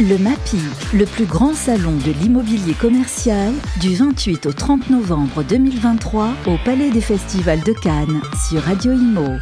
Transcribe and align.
Le 0.00 0.18
MAPI, 0.18 0.58
le 0.92 1.06
plus 1.06 1.24
grand 1.24 1.54
salon 1.54 1.92
de 1.92 2.10
l'immobilier 2.20 2.74
commercial, 2.74 3.52
du 3.80 3.94
28 3.94 4.46
au 4.46 4.52
30 4.52 4.90
novembre 4.90 5.44
2023 5.44 6.30
au 6.48 6.56
Palais 6.64 6.90
des 6.90 7.00
Festivals 7.00 7.62
de 7.62 7.72
Cannes 7.72 8.20
sur 8.48 8.60
Radio 8.62 8.90
Imo. 8.90 9.38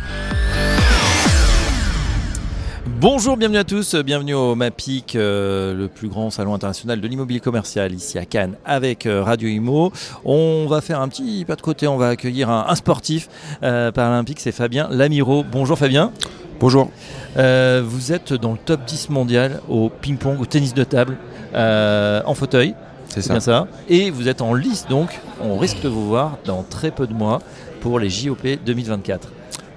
Bonjour, 3.01 3.39
bienvenue 3.39 3.57
à 3.57 3.65
tous, 3.65 3.95
bienvenue 3.95 4.35
au 4.35 4.55
MAPIC, 4.55 5.17
euh, 5.17 5.73
le 5.75 5.89
plus 5.89 6.09
grand 6.09 6.29
salon 6.29 6.53
international 6.53 7.01
de 7.01 7.09
l'immobilier 7.09 7.41
commercial 7.41 7.91
ici 7.95 8.19
à 8.19 8.27
Cannes 8.27 8.57
avec 8.67 9.07
euh, 9.07 9.23
Radio 9.23 9.49
Imo. 9.49 9.91
On 10.27 10.67
va 10.69 10.83
faire 10.83 11.01
un 11.01 11.09
petit 11.09 11.47
pas 11.47 11.57
de 11.57 11.63
côté, 11.63 11.89
on 11.89 11.97
va 11.97 12.09
accueillir 12.09 12.51
un, 12.51 12.75
sportif 12.75 13.31
euh, 13.63 13.91
paralympique, 13.91 14.39
c'est 14.39 14.53
Fabien 14.53 14.87
Lamiro. 14.91 15.45
Bonjour 15.51 15.79
Fabien. 15.79 16.13
Bonjour. 16.63 16.91
vous 17.35 18.13
êtes 18.13 18.33
dans 18.33 18.53
le 18.53 18.59
top 18.59 18.85
10 18.87 19.11
mondial 19.11 19.61
au 19.69 19.91
ping-pong, 19.91 20.41
au 20.41 20.47
tennis 20.47 20.75
de 20.75 20.85
table, 20.85 21.17
en 21.55 22.35
fauteuil. 22.35 22.77
C'est 23.09 23.21
ça. 23.21 23.41
ça. 23.41 23.67
Et 23.89 24.11
vous 24.11 24.29
êtes 24.29 24.41
en 24.41 24.55
lice 24.55 24.87
donc, 24.89 25.21
on 25.43 25.59
risque 25.59 25.83
de 25.83 25.89
vous 25.89 26.07
voir 26.07 26.39
dans 26.45 26.63
très 26.63 26.93
peu 26.93 27.09
de 27.09 27.13
mois 27.13 27.41
pour 27.81 27.99
les 27.99 28.09
JOP 28.09 28.47
2024. 28.65 29.29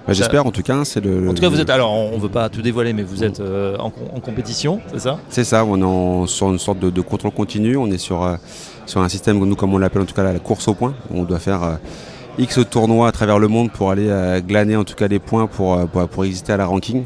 Bah, 0.06 0.12
j'espère 0.12 0.46
en 0.46 0.52
tout 0.52 0.62
cas. 0.62 0.84
C'est 0.84 1.00
le, 1.00 1.28
en 1.28 1.34
tout 1.34 1.42
cas, 1.42 1.48
vous 1.48 1.60
êtes. 1.60 1.70
Alors, 1.70 1.92
on 1.92 2.16
ne 2.16 2.20
veut 2.20 2.28
pas 2.28 2.48
tout 2.48 2.62
dévoiler, 2.62 2.92
mais 2.92 3.02
vous 3.02 3.24
êtes 3.24 3.40
euh, 3.40 3.76
en, 3.78 3.90
compétition, 4.20 4.80
c'est 4.92 5.00
ça? 5.00 5.18
C'est 5.28 5.44
ça. 5.44 5.64
On 5.64 6.24
est 6.24 6.26
sur 6.28 6.48
une 6.50 6.60
sorte 6.60 6.78
de, 6.78 7.00
contrôle 7.00 7.32
continu. 7.32 7.76
On 7.76 7.90
est 7.90 7.98
sur, 7.98 8.22
euh, 8.22 8.36
sur 8.86 9.00
un 9.00 9.08
système, 9.08 9.38
nous, 9.38 9.56
comme 9.56 9.74
on 9.74 9.78
l'appelle 9.78 10.02
en 10.02 10.06
tout 10.06 10.14
cas 10.14 10.22
la 10.22 10.38
course 10.38 10.68
au 10.68 10.74
point. 10.74 10.94
On 11.12 11.24
doit 11.24 11.40
faire 11.40 11.62
euh, 11.64 11.74
X 12.38 12.60
tournois 12.70 13.08
à 13.08 13.12
travers 13.12 13.38
le 13.38 13.48
monde 13.48 13.70
pour 13.70 13.90
aller 13.90 14.10
glaner 14.46 14.76
en 14.76 14.84
tout 14.84 14.94
cas 14.94 15.08
des 15.08 15.18
points 15.18 15.46
pour, 15.46 15.86
pour, 15.88 16.08
pour 16.08 16.24
exister 16.24 16.52
à 16.52 16.56
la 16.56 16.66
ranking. 16.66 17.04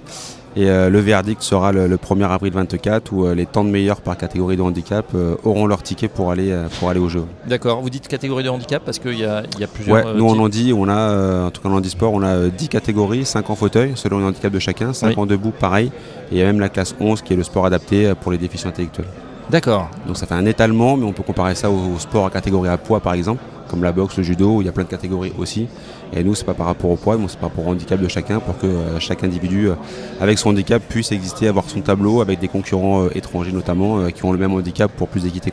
Et 0.57 0.69
euh, 0.69 0.91
le 0.91 0.99
verdict 0.99 1.43
sera 1.43 1.71
le, 1.71 1.89
1er 1.97 2.29
avril 2.29 2.53
24 2.53 3.13
où 3.13 3.25
euh, 3.25 3.35
les 3.35 3.47
temps 3.47 3.63
de 3.63 3.71
meilleurs 3.71 4.01
par 4.01 4.17
catégorie 4.17 4.57
de 4.57 4.63
handicap 4.63 5.07
euh, 5.15 5.37
auront 5.45 5.67
leur 5.67 5.83
ticket 5.83 6.09
pour 6.09 6.33
aller, 6.33 6.53
pour 6.79 6.91
aller 6.91 6.99
au 6.99 7.09
jeu. 7.09 7.25
D'accord, 7.47 7.81
vous 7.81 7.91
dites 7.91 8.09
catégorie 8.09 8.43
de 8.43 8.49
handicap 8.49 8.83
parce 8.85 8.99
qu'il 8.99 9.19
y 9.19 9.25
a, 9.25 9.45
y 9.61 9.65
a 9.65 9.69
plusieurs. 9.69 10.05
Ouais, 10.05 10.15
nous 10.15 10.25
on 10.25 10.39
en 10.39 10.49
dit, 10.49 10.73
on 10.77 10.89
a, 10.89 11.47
en 11.47 11.51
tout 11.51 11.63
cas 11.63 11.69
en 11.69 11.75
handisport, 11.75 12.13
on 12.13 12.23
a 12.23 12.49
10 12.49 12.69
catégories, 12.69 13.25
5 13.25 13.49
en 13.49 13.55
fauteuil 13.55 13.93
selon 13.95 14.19
le 14.19 14.25
handicap 14.25 14.53
de 14.53 14.59
chacun, 14.59 14.93
5 14.93 15.17
en 15.17 15.27
debout 15.27 15.53
pareil, 15.53 15.93
et 16.33 16.35
il 16.35 16.39
y 16.39 16.43
a 16.43 16.47
même 16.47 16.61
la 16.61 16.69
classe 16.69 16.97
11 16.99 17.23
qui 17.23 17.33
est 17.33 17.37
le 17.37 17.45
sport 17.45 17.67
adapté 17.67 18.13
pour 18.21 18.33
les 18.33 18.39
déficients 18.39 18.71
intellectuels. 18.71 19.07
D'accord. 19.51 19.89
Donc 20.07 20.17
ça 20.17 20.27
fait 20.27 20.35
un 20.35 20.47
étalement, 20.47 20.97
mais 20.97 21.05
on 21.05 21.13
peut 21.13 21.23
comparer 21.23 21.55
ça 21.55 21.71
au 21.71 21.99
sport 21.99 22.27
à 22.27 22.31
catégorie 22.31 22.69
à 22.69 22.77
poids 22.77 23.01
par 23.01 23.15
exemple 23.15 23.43
comme 23.71 23.85
la 23.85 23.93
boxe, 23.93 24.17
le 24.17 24.25
judo, 24.25 24.61
il 24.61 24.67
y 24.67 24.69
a 24.69 24.73
plein 24.73 24.83
de 24.83 24.89
catégories 24.89 25.33
aussi. 25.39 25.69
Et 26.13 26.25
nous, 26.25 26.35
c'est 26.35 26.45
pas 26.45 26.55
par 26.55 26.67
rapport 26.67 26.91
au 26.91 26.97
poids, 26.97 27.17
c'est 27.29 27.39
par 27.39 27.51
rapport 27.51 27.69
au 27.69 27.71
handicap 27.71 28.01
de 28.01 28.09
chacun, 28.09 28.41
pour 28.41 28.59
que 28.59 28.67
euh, 28.67 28.99
chaque 28.99 29.23
individu, 29.23 29.69
euh, 29.69 29.75
avec 30.21 30.39
son 30.39 30.51
handicap, 30.51 30.83
puisse 30.83 31.13
exister, 31.13 31.47
avoir 31.47 31.65
son 31.71 31.81
tableau, 31.81 32.21
avec 32.21 32.41
des 32.41 32.49
concurrents 32.49 33.05
euh, 33.05 33.11
étrangers 33.17 33.53
notamment, 33.53 34.09
qui 34.09 34.25
ont 34.25 34.33
le 34.33 34.39
même 34.39 34.53
handicap 34.53 34.91
pour 34.91 35.09
plus 35.09 35.23
d'équité. 35.23 35.53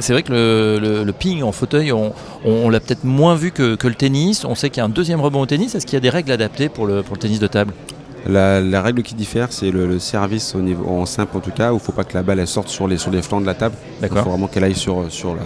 C'est 0.00 0.12
vrai 0.12 0.22
que 0.22 0.32
le, 1.04 1.12
ping 1.12 1.42
en 1.42 1.52
fauteuil, 1.52 1.92
on, 1.92 2.70
l'a 2.70 2.80
peut-être 2.80 3.04
moins 3.04 3.34
vu 3.34 3.50
que, 3.50 3.76
le 3.82 3.94
tennis. 3.94 4.44
On 4.44 4.54
sait 4.54 4.70
qu'il 4.70 4.78
y 4.78 4.82
a 4.82 4.84
un 4.84 4.90
deuxième 4.90 5.20
rebond 5.20 5.40
au 5.40 5.46
tennis. 5.46 5.74
Est-ce 5.74 5.86
qu'il 5.86 5.94
y 5.94 5.96
a 5.96 6.00
des 6.00 6.10
règles 6.10 6.30
adaptées 6.30 6.68
pour 6.68 6.86
le 6.86 7.02
tennis 7.18 7.40
de 7.40 7.46
table? 7.46 7.72
La, 8.28 8.82
règle 8.82 9.02
qui 9.02 9.14
diffère, 9.14 9.48
c'est 9.50 9.70
le, 9.70 9.98
service 9.98 10.54
au 10.54 10.60
niveau, 10.60 10.86
en 10.88 11.06
simple 11.06 11.36
en 11.36 11.40
tout 11.40 11.50
cas, 11.50 11.70
où 11.70 11.74
il 11.74 11.78
ne 11.78 11.80
faut 11.80 11.92
pas 11.92 12.04
que 12.04 12.14
la 12.14 12.22
balle 12.22 12.38
elle 12.38 12.46
sorte 12.46 12.68
sur 12.68 12.86
les, 12.86 12.98
sur 12.98 13.10
les 13.10 13.22
flancs 13.22 13.40
de 13.40 13.46
la 13.46 13.54
table. 13.54 13.74
Il 14.02 14.08
faut 14.08 14.16
vraiment 14.16 14.46
qu'elle 14.46 14.64
aille 14.64 14.74
sur, 14.74 15.06
sur, 15.10 15.34
la, 15.34 15.42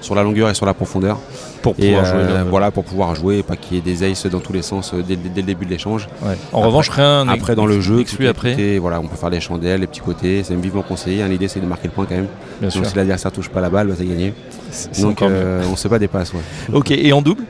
sur 0.00 0.14
la 0.14 0.22
longueur 0.22 0.50
et 0.50 0.54
sur 0.54 0.66
la 0.66 0.74
profondeur. 0.74 1.18
Pour 1.62 1.74
pouvoir 1.74 2.04
jouer. 2.04 2.20
Euh, 2.20 2.44
voilà, 2.48 2.70
pour 2.70 2.84
pouvoir 2.84 3.14
jouer, 3.14 3.42
pas 3.42 3.56
qu'il 3.56 3.76
y 3.76 3.78
ait 3.78 3.82
des 3.82 4.04
aces 4.04 4.26
dans 4.26 4.38
tous 4.38 4.52
les 4.52 4.62
sens 4.62 4.92
euh, 4.94 5.02
dès, 5.02 5.16
le 5.16 5.42
début 5.42 5.64
de 5.64 5.70
l'échange. 5.70 6.08
En 6.52 6.60
revanche, 6.60 6.90
rien. 6.90 7.26
Après, 7.28 7.56
dans 7.56 7.66
le 7.66 7.80
jeu, 7.80 8.04
après. 8.28 8.78
voilà, 8.78 9.00
on 9.00 9.08
peut 9.08 9.16
faire 9.16 9.30
des 9.30 9.40
chandelles, 9.40 9.80
les 9.80 9.86
petits 9.86 10.00
côtés, 10.00 10.42
c'est 10.44 10.54
vivement 10.54 10.82
conseillé. 10.82 11.22
Hein, 11.22 11.28
l'idée, 11.28 11.48
c'est 11.48 11.60
de 11.60 11.66
marquer 11.66 11.88
le 11.88 11.94
point 11.94 12.06
quand 12.06 12.14
même. 12.14 12.28
Donc, 12.62 12.86
si 12.86 12.96
l'adversaire 12.96 13.32
touche 13.32 13.48
pas 13.48 13.60
la 13.60 13.70
balle, 13.70 13.88
bah, 13.88 13.94
c'est 13.98 14.06
gagné. 14.06 14.32
Donc, 15.00 15.22
euh, 15.22 15.62
on 15.66 15.72
ne 15.72 15.76
se 15.76 15.88
pas 15.88 15.98
des 15.98 16.08
passes. 16.08 16.32
Ok, 16.72 16.90
et 16.90 17.12
en 17.12 17.22
double? 17.22 17.42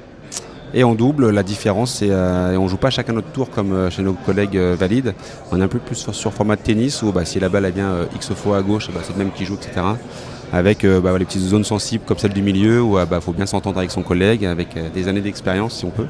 Et 0.75 0.85
en 0.85 0.95
double, 0.95 1.31
la 1.31 1.43
différence, 1.43 1.93
c'est 1.93 2.11
euh, 2.11 2.59
on 2.59 2.69
joue 2.69 2.77
pas 2.77 2.91
chacun 2.91 3.13
notre 3.13 3.31
tour 3.31 3.51
comme 3.51 3.73
euh, 3.73 3.91
chez 3.91 4.03
nos 4.03 4.15
collègues 4.15 4.57
euh, 4.57 4.77
valides. 4.79 5.15
On 5.53 5.61
est 5.61 5.65
un 5.65 5.69
peu 5.69 5.79
plus 5.79 6.11
sur, 6.13 6.33
format 6.33 6.57
de 6.57 6.63
tennis 6.63 7.03
où 7.03 7.13
bah, 7.13 7.25
si 7.25 7.39
la 7.39 7.49
balle 7.49 7.71
vient 7.71 8.07
X 8.15 8.35
fois 8.35 8.59
à 8.59 8.63
gauche, 8.63 8.91
bah, 8.93 9.01
c'est 9.03 9.13
le 9.13 9.19
même 9.19 9.33
qui 9.33 9.45
joue, 9.45 9.55
etc. 9.55 9.87
Avec 10.53 10.87
bah, 10.87 11.17
les 11.19 11.25
petites 11.25 11.43
zones 11.43 11.65
sensibles 11.65 12.05
comme 12.05 12.19
celle 12.19 12.33
du 12.33 12.43
milieu 12.43 12.81
où 12.81 12.99
il 12.99 13.21
faut 13.21 13.33
bien 13.33 13.47
s'entendre 13.47 13.79
avec 13.79 13.91
son 13.91 14.03
collègue, 14.03 14.45
avec 14.45 14.69
des 14.95 15.09
années 15.09 15.21
d'expérience 15.21 15.79
si 15.79 15.85
on 15.85 15.91
peut 15.91 16.07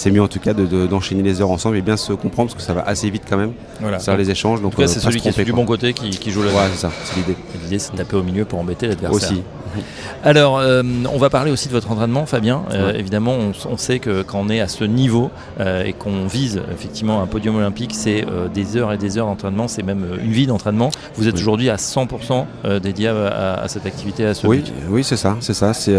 c'est 0.00 0.10
mieux 0.10 0.22
en 0.22 0.28
tout 0.28 0.40
cas 0.40 0.54
d'enchaîner 0.54 1.22
les 1.22 1.40
heures 1.42 1.50
ensemble 1.50 1.76
et 1.76 1.82
bien 1.82 1.96
se 1.96 2.14
comprendre 2.14 2.48
parce 2.50 2.54
que 2.54 2.66
ça 2.66 2.72
va 2.72 2.82
assez 2.82 3.10
vite 3.10 3.22
quand 3.28 3.36
même. 3.36 3.52
Voilà. 3.80 3.98
Ça 3.98 4.16
les 4.16 4.30
échanges. 4.30 4.62
Donc, 4.62 4.76
cas, 4.76 4.86
c'est 4.86 5.00
celui 5.00 5.20
qui 5.20 5.28
est 5.28 5.44
du 5.44 5.52
bon 5.52 5.66
côté 5.66 5.92
qui, 5.92 6.30
joue 6.30 6.42
la 6.42 6.50
Ouais, 6.50 6.68
c'est 6.72 6.78
ça, 6.78 6.90
c'est 7.04 7.16
l'idée. 7.16 7.36
L'idée, 7.62 7.78
c'est 7.78 7.92
de 7.92 7.98
taper 7.98 8.16
au 8.16 8.22
milieu 8.22 8.44
pour 8.44 8.58
embêter 8.58 8.88
l'adversaire. 8.88 9.30
Aussi. 9.30 9.42
Alors, 10.24 10.58
euh, 10.58 10.82
on 11.12 11.18
va 11.18 11.30
parler 11.30 11.50
aussi 11.50 11.68
de 11.68 11.72
votre 11.72 11.90
entraînement, 11.90 12.26
Fabien. 12.26 12.62
Euh, 12.72 12.92
évidemment, 12.92 13.36
on, 13.68 13.76
sait 13.76 13.98
que 13.98 14.22
quand 14.22 14.40
on 14.40 14.48
est 14.48 14.60
à 14.60 14.68
ce 14.68 14.84
niveau 14.84 15.30
euh, 15.60 15.84
et 15.84 15.92
qu'on 15.92 16.26
vise 16.26 16.60
effectivement 16.72 17.22
un 17.22 17.26
podium 17.26 17.56
olympique, 17.56 17.92
c'est 17.94 18.24
des 18.52 18.76
heures 18.76 18.92
et 18.92 18.98
des 18.98 19.18
heures 19.18 19.26
d'entraînement, 19.26 19.68
c'est 19.68 19.82
même 19.82 20.04
une 20.22 20.32
vie 20.32 20.46
d'entraînement. 20.46 20.90
Vous 21.16 21.28
êtes 21.28 21.34
aujourd'hui 21.36 21.70
à 21.70 21.76
100% 21.76 22.80
dédié 22.80 23.08
à, 23.08 23.64
cette 23.68 23.86
activité, 23.86 24.26
à 24.26 24.34
ce 24.34 24.46
Oui, 24.46 24.64
oui 24.88 25.04
c'est 25.04 25.16
ça, 25.16 25.36
c'est 25.40 25.54
ça. 25.54 25.72
C'est 25.72 25.96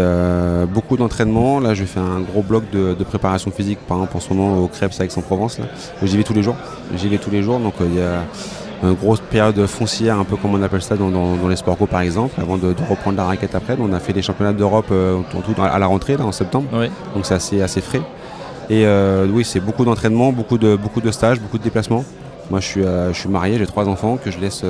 beaucoup 0.72 0.96
d'entraînement. 0.96 1.60
Là, 1.60 1.74
je 1.74 1.84
fais 1.84 2.00
un 2.00 2.20
gros 2.20 2.42
bloc 2.42 2.64
de, 2.72 2.94
préparation 3.02 3.50
physique, 3.50 3.78
par 3.92 4.00
exemple 4.00 4.16
en 4.16 4.20
ce 4.20 4.32
moment 4.32 4.58
au 4.58 4.68
Crêpes 4.68 4.92
Aix-en-Provence. 4.98 5.58
J'y 6.02 6.16
vais 6.16 6.22
tous 6.22 6.32
les 6.32 6.42
jours. 6.42 6.56
J'y 6.96 7.08
vais 7.08 7.18
tous 7.18 7.30
les 7.30 7.42
jours, 7.42 7.58
donc 7.58 7.74
il 7.80 7.94
y 7.94 8.00
a 8.00 8.24
une 8.82 8.94
grosse 8.94 9.20
période 9.20 9.66
foncière, 9.66 10.18
un 10.18 10.24
peu 10.24 10.36
comme 10.36 10.54
on 10.54 10.62
appelle 10.62 10.82
ça 10.82 10.96
dans, 10.96 11.48
les 11.48 11.56
sports 11.56 11.76
co 11.76 11.86
par 11.86 12.00
exemple, 12.00 12.40
avant 12.40 12.56
de, 12.56 12.74
reprendre 12.88 13.18
la 13.18 13.24
raquette 13.24 13.54
après. 13.54 13.76
On 13.78 13.92
a 13.92 14.00
fait 14.00 14.14
des 14.14 14.22
championnats 14.22 14.54
d'Europe 14.54 14.86
euh, 14.90 15.18
à 15.58 15.78
la 15.78 15.86
rentrée 15.86 16.16
là, 16.16 16.24
en 16.24 16.32
septembre, 16.32 16.68
donc 17.14 17.26
c'est 17.26 17.34
assez, 17.34 17.60
assez 17.60 17.82
frais. 17.82 18.00
Et 18.70 18.86
euh, 18.86 19.26
oui, 19.30 19.44
c'est 19.44 19.60
beaucoup 19.60 19.84
d'entraînement, 19.84 20.32
beaucoup 20.32 20.56
de, 20.56 20.74
beaucoup 20.74 21.02
de 21.02 21.10
stages, 21.10 21.38
beaucoup 21.38 21.58
de 21.58 21.64
déplacements. 21.64 22.04
Moi 22.50 22.60
je 22.60 22.66
suis, 22.66 22.82
euh, 22.82 23.12
je 23.12 23.20
suis 23.20 23.28
marié, 23.28 23.58
j'ai 23.58 23.66
trois 23.66 23.88
enfants 23.88 24.18
que 24.22 24.30
je 24.30 24.38
laisse 24.38 24.64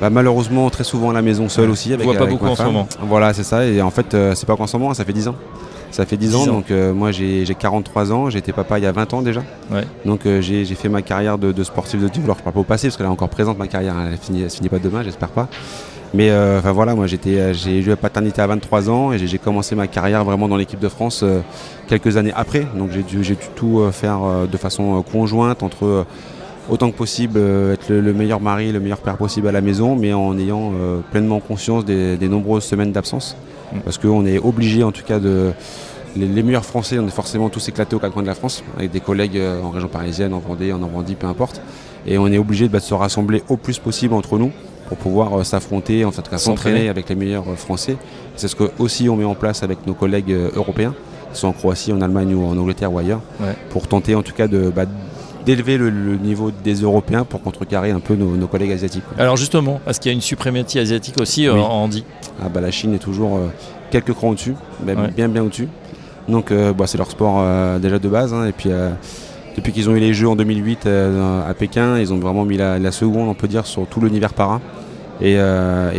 bah, 0.00 0.10
malheureusement 0.10 0.68
très 0.68 0.84
souvent 0.84 1.10
à 1.10 1.12
la 1.14 1.22
maison 1.22 1.48
seul 1.48 1.70
aussi. 1.70 1.94
Avec, 1.94 2.04
vois 2.04 2.14
pas 2.14 2.26
beaucoup 2.26 2.46
en 2.46 2.56
ce 2.56 2.62
moment. 2.62 2.86
Voilà, 3.00 3.32
c'est 3.32 3.44
ça. 3.44 3.64
Et 3.64 3.80
en 3.80 3.90
fait, 3.90 4.14
c'est 4.34 4.46
pas 4.46 4.56
qu'en 4.56 4.66
ce 4.66 4.76
moment, 4.76 4.92
ça 4.92 5.06
fait 5.06 5.14
10 5.14 5.28
ans. 5.28 5.36
Ça 5.92 6.06
fait 6.06 6.16
10, 6.16 6.36
ans, 6.36 6.46
donc 6.46 6.70
euh, 6.70 6.94
moi 6.94 7.12
j'ai 7.12 7.44
43 7.44 8.12
ans, 8.12 8.30
été 8.30 8.54
papa 8.54 8.78
il 8.78 8.82
y 8.82 8.86
a 8.86 8.92
20 8.92 9.12
ans 9.12 9.20
déjà. 9.20 9.42
Donc 10.06 10.24
euh, 10.24 10.40
j'ai 10.40 10.64
fait 10.64 10.88
ma 10.88 11.02
carrière 11.02 11.36
de, 11.36 11.62
sportif 11.62 12.00
de 12.00 12.08
tir. 12.08 12.24
Alors 12.24 12.38
je 12.38 12.42
parle 12.42 12.54
pas 12.54 12.60
au 12.60 12.64
passé 12.64 12.88
parce 12.88 12.96
qu'elle 12.96 13.04
est 13.04 13.10
encore 13.10 13.28
présente 13.28 13.58
ma 13.58 13.68
carrière, 13.68 13.94
elle 14.02 14.12
ne 14.12 14.48
finit, 14.48 14.68
pas 14.70 14.78
demain, 14.78 15.02
j'espère 15.02 15.28
pas. 15.28 15.48
Mais 16.14 16.30
euh, 16.30 16.60
enfin 16.60 16.72
voilà, 16.72 16.94
moi 16.94 17.06
j'ai 17.06 17.78
eu 17.78 17.82
la 17.82 17.96
paternité 17.96 18.40
à 18.40 18.46
23 18.46 18.88
ans 18.88 19.12
et 19.12 19.18
j'ai 19.18 19.38
commencé 19.38 19.74
ma 19.74 19.86
carrière 19.86 20.24
vraiment 20.24 20.48
dans 20.48 20.56
l'équipe 20.56 20.80
de 20.80 20.88
France 20.88 21.24
quelques 21.88 22.16
années 22.16 22.32
après. 22.34 22.66
Donc 22.74 22.90
j'ai 22.90 23.02
dû, 23.02 23.36
tout 23.54 23.86
faire 23.92 24.20
de 24.50 24.56
façon 24.56 25.02
conjointe 25.02 25.62
entre 25.62 26.06
autant 26.70 26.90
que 26.90 26.96
possible 26.96 27.38
être 27.38 27.90
le, 27.90 28.14
meilleur 28.14 28.40
mari, 28.40 28.72
le 28.72 28.80
meilleur 28.80 28.98
père 28.98 29.18
possible 29.18 29.46
à 29.46 29.52
la 29.52 29.60
maison, 29.60 29.94
mais 29.94 30.14
en 30.14 30.38
ayant 30.38 30.72
pleinement 31.10 31.40
conscience 31.40 31.84
des 31.84 32.28
nombreuses 32.28 32.64
semaines 32.64 32.92
d'absence. 32.92 33.36
Parce 33.84 33.98
qu'on 33.98 34.26
est 34.26 34.38
obligé 34.38 34.82
en 34.82 34.92
tout 34.92 35.04
cas 35.04 35.18
de. 35.18 35.52
Les, 36.14 36.42
meilleurs 36.42 36.64
Français, 36.64 36.98
on 36.98 37.06
est 37.06 37.10
forcément 37.10 37.48
tous 37.48 37.66
éclatés 37.68 37.96
aux 37.96 37.98
quatre 37.98 38.12
coins 38.12 38.22
de 38.22 38.26
la 38.26 38.34
France, 38.34 38.62
avec 38.76 38.90
des 38.90 39.00
collègues 39.00 39.38
euh, 39.38 39.62
en 39.62 39.70
région 39.70 39.88
parisienne, 39.88 40.34
en 40.34 40.40
Vendée, 40.40 40.70
en 40.70 40.78
Normandie, 40.78 41.14
peu 41.14 41.26
importe. 41.26 41.62
Et 42.06 42.18
on 42.18 42.26
est 42.26 42.36
obligé 42.36 42.68
de 42.68 42.78
se 42.78 42.92
rassembler 42.92 43.42
au 43.48 43.56
plus 43.56 43.78
possible 43.78 44.12
entre 44.12 44.36
nous 44.36 44.52
pour 44.88 44.98
pouvoir 44.98 45.40
euh, 45.40 45.42
s'affronter, 45.42 46.04
en 46.04 46.12
fait, 46.12 46.38
s'entraîner 46.38 46.90
avec 46.90 47.08
les 47.08 47.14
meilleurs 47.14 47.48
euh, 47.48 47.56
Français. 47.56 47.96
C'est 48.36 48.48
ce 48.48 48.56
que 48.56 48.70
aussi 48.78 49.08
on 49.08 49.16
met 49.16 49.24
en 49.24 49.34
place 49.34 49.62
avec 49.62 49.86
nos 49.86 49.94
collègues 49.94 50.36
européens, 50.54 50.94
qui 51.32 51.40
sont 51.40 51.48
en 51.48 51.52
Croatie, 51.52 51.94
en 51.94 52.02
Allemagne 52.02 52.34
ou 52.34 52.44
en 52.44 52.58
Angleterre 52.58 52.92
ou 52.92 52.98
ailleurs, 52.98 53.22
pour 53.70 53.86
tenter 53.88 54.14
en 54.14 54.22
tout 54.22 54.34
cas 54.34 54.48
de, 54.48 54.70
bah, 54.74 54.84
d'élever 55.44 55.76
le, 55.76 55.90
niveau 56.16 56.50
des 56.50 56.74
Européens 56.74 57.24
pour 57.24 57.42
contrecarrer 57.42 57.90
un 57.90 58.00
peu 58.00 58.14
nos, 58.14 58.46
collègues 58.46 58.72
asiatiques. 58.72 59.04
Alors 59.18 59.36
justement, 59.36 59.80
parce 59.84 59.98
qu'il 59.98 60.10
y 60.10 60.12
a 60.12 60.14
une 60.14 60.20
suprématie 60.20 60.78
asiatique 60.78 61.20
aussi 61.20 61.46
euh, 61.46 61.54
en 61.54 61.84
handi 61.84 62.04
ah 62.42 62.48
bah, 62.48 62.60
La 62.60 62.70
Chine 62.70 62.94
est 62.94 62.98
toujours 62.98 63.36
euh, 63.36 63.48
quelques 63.90 64.12
crans 64.12 64.30
au-dessus, 64.30 64.54
bien 65.16 65.28
bien 65.28 65.42
au-dessus. 65.42 65.68
Donc 66.28 66.50
euh, 66.50 66.72
bah, 66.72 66.86
c'est 66.86 66.98
leur 66.98 67.10
sport 67.10 67.44
déjà 67.80 67.98
de 67.98 68.08
base. 68.08 68.32
Hein. 68.32 68.46
et 68.46 68.52
puis 68.52 68.70
depuis 69.56 69.72
qu'ils 69.72 69.90
ont 69.90 69.94
eu 69.94 70.00
les 70.00 70.14
Jeux 70.14 70.28
en 70.28 70.36
2008 70.36 70.86
à 70.86 71.54
Pékin, 71.54 71.98
ils 71.98 72.12
ont 72.12 72.18
vraiment 72.18 72.44
mis 72.44 72.56
la, 72.56 72.92
seconde, 72.92 73.28
on 73.28 73.34
peut 73.34 73.48
dire, 73.48 73.66
sur 73.66 73.86
tout 73.86 74.00
l'univers 74.00 74.32
para. 74.32 74.60
Et, 75.20 75.36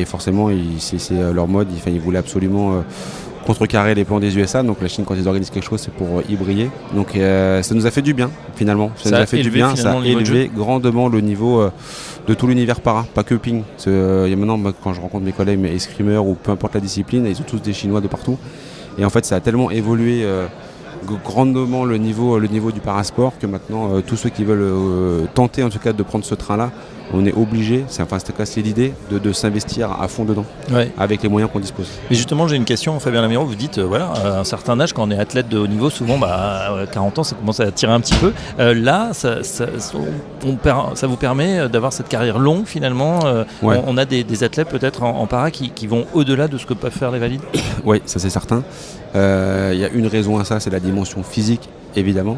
forcément, 0.06 0.50
c'est 0.79 1.33
leur 1.33 1.47
mode. 1.47 1.68
ils 1.88 2.00
voulaient 2.00 2.19
absolument 2.19 2.83
contrecarrer 3.44 3.95
les 3.95 4.06
plans 4.06 4.19
des 4.19 4.38
USA. 4.38 4.63
Donc 4.63 4.81
la 4.81 4.88
Chine, 4.88 5.06
quand 5.06 5.16
ils 5.16 5.28
organisent 5.28 5.50
quelque 5.50 5.66
chose, 5.66 5.81
c'est 5.81 5.94
pour 5.94 6.19
euh, 6.19 6.24
y 6.30 6.36
briller. 6.36 6.69
Donc 6.94 7.16
euh, 7.16 7.62
ça 7.62 7.75
nous 7.75 7.86
a 7.86 7.92
fait 7.92 8.01
du 8.01 8.13
bien, 8.13 8.31
finalement. 8.56 8.92
Ça, 8.95 9.10
nous 9.10 9.16
a, 9.18 9.25
fait 9.25 9.42
du 9.42 9.51
bien, 9.51 9.75
ça 9.75 9.92
a 9.92 10.06
élevé 10.06 10.50
grandement 10.54 11.07
le 11.07 11.22
niveau 11.22 11.62
euh, 11.62 11.72
de 12.28 12.34
tout 12.34 12.48
l'univers 12.48 12.81
para, 12.81 13.06
pas 13.13 13.24
que 13.24 13.36
ping. 13.36 13.63
Il 13.86 13.92
y 13.92 14.34
a 14.34 14.36
maintenant, 14.36 14.60
quand 14.84 14.94
je 14.94 15.01
rencontre 15.01 15.25
mes 15.25 15.34
collègues, 15.34 15.60
mes 15.60 15.74
escrimeurs 15.74 16.25
ou 16.25 16.36
peu 16.36 16.51
importe 16.51 16.75
la 16.75 16.81
discipline, 16.81 17.25
ils 17.25 17.40
ont 17.40 17.45
tous 17.45 17.62
des 17.62 17.74
Chinois 17.74 18.01
de 18.01 18.07
partout. 18.07 18.38
Et 18.98 19.06
en 19.06 19.10
fait, 19.10 19.25
ça 19.25 19.36
a 19.36 19.40
tellement 19.40 19.72
évolué 19.72 20.25
grandement 21.25 21.84
le 21.84 21.98
niveau, 21.98 22.40
le 22.40 22.48
niveau 22.48 22.72
du 22.72 22.80
parasport 22.80 23.34
que 23.38 23.45
maintenant 23.45 24.01
tous 24.01 24.16
ceux 24.16 24.30
qui 24.30 24.45
veulent 24.45 25.28
tenter 25.34 25.63
en 25.63 25.69
tout 25.69 25.80
cas 25.80 25.92
de 25.92 26.04
prendre 26.04 26.24
ce 26.24 26.36
train-là 26.36 26.72
on 27.13 27.25
est 27.25 27.33
obligé, 27.33 27.86
c'est 27.88 28.01
enfin 28.01 28.18
c'est 28.19 28.62
l'idée, 28.62 28.94
de, 29.10 29.31
s'investir 29.31 29.92
à 29.92 30.07
fond 30.07 30.25
dedans, 30.25 30.45
avec 30.98 31.24
les 31.24 31.30
moyens 31.30 31.51
qu'on 31.51 31.60
dispose. 31.60 31.88
Mais 32.10 32.15
justement, 32.15 32.48
j'ai 32.48 32.56
une 32.56 32.65
question, 32.65 33.00
Fabien 33.00 33.21
Lamiro, 33.21 33.45
vous 33.45 33.56
dites, 33.56 33.80
voilà, 33.80 34.07
à 34.07 34.39
un 34.39 34.44
certain 34.44 34.80
âge, 34.80 34.94
quand 34.94 35.07
on 35.07 35.12
est 35.12 35.18
athlète 35.18 35.50
de 35.50 35.57
haut 35.57 35.68
niveau, 35.68 35.89
souvent, 35.89 36.18
bah, 36.18 36.86
40 36.92 37.19
ans, 37.19 37.24
ça 37.24 37.36
commence 37.36 37.60
à 37.60 37.71
tirer 37.71 37.94
un 37.94 38.00
petit 38.00 38.15
peu. 38.15 38.33
là, 38.57 39.12
ça, 39.13 39.38
vous 40.44 41.18
permet 41.18 41.69
d'avoir 41.69 41.94
cette 41.94 42.10
carrière 42.10 42.39
longue 42.39 42.65
finalement. 42.65 43.19
On, 43.62 43.98
a 43.98 44.06
des, 44.06 44.44
athlètes 44.44 44.69
peut-être 44.69 45.04
en, 45.04 45.25
para 45.27 45.51
qui, 45.51 45.69
qui 45.69 45.88
vont 45.88 46.06
au-delà 46.13 46.48
de 46.48 46.57
ce 46.57 46.66
que 46.66 46.74
peuvent 46.74 46.92
faire 46.92 47.12
les 47.12 47.19
valides? 47.19 47.42
Oui, 47.86 48.01
ça 48.06 48.19
c'est 48.19 48.30
certain. 48.30 48.63
Il 49.16 49.77
y 49.77 49.86
a 49.86 49.89
une 49.94 50.07
raison 50.07 50.39
à 50.39 50.45
ça, 50.45 50.59
c'est 50.59 50.69
la 50.69 50.80
dimension 50.80 51.24
physique 51.24 51.69
évidemment. 51.95 52.38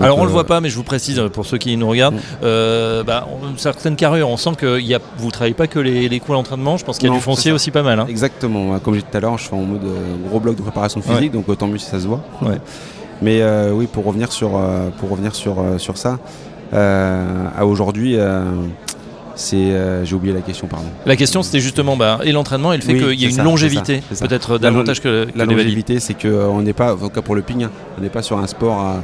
Alors 0.00 0.18
on 0.18 0.22
ne 0.22 0.26
le 0.26 0.30
euh, 0.30 0.32
voit 0.32 0.44
pas, 0.44 0.60
mais 0.60 0.68
je 0.68 0.76
vous 0.76 0.82
précise 0.82 1.20
pour 1.32 1.46
ceux 1.46 1.58
qui 1.58 1.76
nous 1.76 1.88
regardent, 1.88 2.16
mm. 2.16 2.20
euh, 2.42 3.02
bah, 3.02 3.26
une 3.48 3.58
certaine 3.58 3.96
carrure, 3.96 4.28
on 4.28 4.36
sent 4.36 4.52
que 4.58 4.80
y 4.80 4.94
a, 4.94 5.00
vous 5.18 5.26
ne 5.26 5.30
travaillez 5.30 5.54
pas 5.54 5.66
que 5.66 5.78
les, 5.78 6.08
les 6.08 6.18
coups 6.20 6.32
à 6.32 6.34
l'entraînement, 6.34 6.76
je 6.76 6.84
pense 6.84 6.98
qu'il 6.98 7.08
y 7.08 7.12
a 7.12 7.14
du 7.14 7.20
foncier 7.20 7.52
aussi 7.52 7.70
pas 7.70 7.82
mal. 7.82 8.00
Hein. 8.00 8.06
Exactement, 8.08 8.78
comme 8.78 8.94
j'ai 8.94 9.00
dit 9.00 9.06
tout 9.10 9.16
à 9.16 9.20
l'heure, 9.20 9.38
je 9.38 9.44
fais 9.48 9.56
en 9.56 9.62
mode 9.62 9.84
euh, 9.84 10.28
gros 10.28 10.40
bloc 10.40 10.56
de 10.56 10.62
préparation 10.62 11.00
physique, 11.00 11.32
donc 11.32 11.48
autant 11.48 11.66
mieux 11.66 11.78
si 11.78 11.86
ça 11.86 12.00
se 12.00 12.06
voit. 12.06 12.20
Mais 13.22 13.42
oui, 13.70 13.86
pour 13.86 14.04
revenir 14.04 14.32
sur, 14.32 14.60
pour 14.98 15.10
revenir 15.10 15.34
sur, 15.34 15.56
sur 15.78 15.96
ça, 15.96 16.18
à 16.72 17.66
aujourd'hui, 17.66 18.16
c'est 19.34 19.72
j'ai 20.04 20.14
oublié 20.14 20.34
la 20.34 20.40
question 20.40 20.66
pardon. 20.66 20.86
La 21.06 21.16
question 21.16 21.42
c'était 21.42 21.60
justement 21.60 21.96
bah, 21.96 22.20
et 22.24 22.32
l'entraînement 22.32 22.72
et 22.72 22.76
le 22.76 22.82
fait 22.82 22.94
qu'il 22.94 23.20
y 23.20 23.26
a 23.26 23.28
une 23.28 23.42
longévité 23.42 24.02
peut-être 24.20 24.58
davantage 24.58 25.00
que, 25.00 25.26
la 25.34 25.44
longévité 25.44 26.00
c'est 26.00 26.14
qu'on 26.14 26.62
n'est 26.62 26.72
pas 26.72 26.94
en 26.94 27.08
cas 27.08 27.22
pour 27.22 27.34
le 27.34 27.42
ping 27.42 27.66
on 27.98 28.00
n'est 28.00 28.08
pas 28.08 28.22
sur 28.22 28.38
un 28.38 28.46
sport 28.46 29.02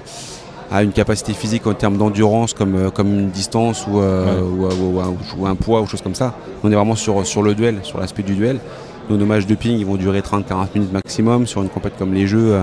à, 0.70 0.82
une 0.82 0.92
capacité 0.92 1.32
physique 1.32 1.66
en 1.66 1.74
termes 1.74 1.96
d'endurance 1.96 2.54
comme, 2.54 2.76
euh, 2.76 2.90
comme 2.90 3.08
une 3.08 3.30
distance 3.30 3.86
euh, 3.92 4.40
ou, 4.40 5.46
un 5.46 5.54
poids 5.56 5.80
ou 5.80 5.86
chose 5.88 6.00
comme 6.00 6.14
ça. 6.14 6.36
On 6.62 6.70
est 6.70 6.76
vraiment 6.76 6.94
sur, 6.94 7.26
sur 7.26 7.42
le 7.42 7.56
duel 7.56 7.80
sur 7.82 7.98
l'aspect 7.98 8.22
du 8.22 8.34
duel. 8.34 8.60
Nos 9.10 9.26
matchs 9.26 9.46
de 9.46 9.56
ping 9.56 9.76
ils 9.76 9.84
vont 9.84 9.96
durer 9.96 10.20
30-40 10.20 10.66
minutes 10.76 10.92
maximum 10.92 11.48
sur 11.48 11.62
une 11.62 11.68
compète 11.68 11.94
comme 11.98 12.14
les 12.14 12.28
jeux 12.28 12.54
euh, 12.54 12.62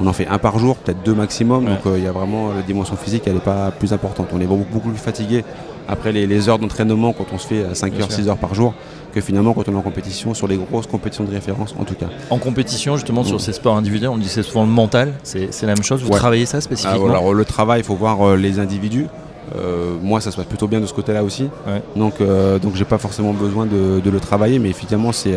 on 0.00 0.06
en 0.06 0.12
fait 0.12 0.26
un 0.26 0.38
par 0.38 0.58
jour 0.58 0.76
peut-être 0.76 1.02
deux 1.02 1.14
maximum 1.14 1.64
donc 1.64 1.80
il 1.96 2.04
y 2.04 2.06
a 2.06 2.12
vraiment 2.12 2.52
la 2.52 2.62
dimension 2.62 2.96
physique 2.96 3.22
elle 3.26 3.34
n'est 3.34 3.40
pas 3.40 3.70
plus 3.70 3.92
importante 3.92 4.28
on 4.32 4.40
est 4.40 4.46
beaucoup, 4.46 4.66
beaucoup 4.70 4.90
plus 4.90 4.98
fatigué 4.98 5.44
après 5.88 6.12
les, 6.12 6.48
heures 6.48 6.58
d'entraînement 6.58 7.12
quand 7.12 7.26
on 7.32 7.38
se 7.38 7.46
fait 7.46 7.74
5 7.74 8.00
heures, 8.00 8.12
6 8.12 8.28
heures 8.28 8.36
par 8.36 8.54
jour, 8.54 8.74
que 9.12 9.20
finalement 9.20 9.54
quand 9.54 9.68
on 9.68 9.72
est 9.72 9.76
en 9.76 9.82
compétition, 9.82 10.34
sur 10.34 10.48
les 10.48 10.56
grosses 10.56 10.86
compétitions 10.86 11.24
de 11.24 11.30
référence 11.30 11.74
en 11.78 11.84
tout 11.84 11.94
cas. 11.94 12.06
En 12.30 12.38
compétition, 12.38 12.96
justement, 12.96 13.24
sur 13.24 13.36
mm. 13.36 13.40
ces 13.40 13.52
sports 13.52 13.76
individuels, 13.76 14.10
on 14.10 14.18
dit 14.18 14.28
c'est 14.28 14.42
souvent 14.42 14.64
le 14.64 14.70
mental, 14.70 15.14
c'est 15.22 15.50
la 15.62 15.68
même 15.68 15.82
chose, 15.82 16.02
vous 16.02 16.10
travaillez 16.10 16.46
ça 16.46 16.60
spécifiquement 16.60 17.06
ah, 17.08 17.10
Alors 17.10 17.34
le 17.34 17.44
travail, 17.44 17.80
il 17.80 17.84
faut 17.84 17.94
voir 17.94 18.22
euh, 18.22 18.36
les 18.36 18.58
individus. 18.58 19.06
Euh, 19.54 19.94
moi, 20.02 20.20
ça 20.20 20.32
se 20.32 20.36
passe 20.36 20.46
plutôt 20.46 20.66
bien 20.66 20.80
de 20.80 20.86
ce 20.86 20.92
côté-là 20.92 21.22
aussi. 21.22 21.48
Donc, 21.94 22.14
euh, 22.20 22.58
donc 22.58 22.74
j'ai 22.74 22.84
pas 22.84 22.98
forcément 22.98 23.32
besoin 23.32 23.64
de, 23.64 24.10
le 24.10 24.20
travailler, 24.20 24.58
mais 24.58 24.70
effectivement, 24.70 25.12
c'est 25.12 25.36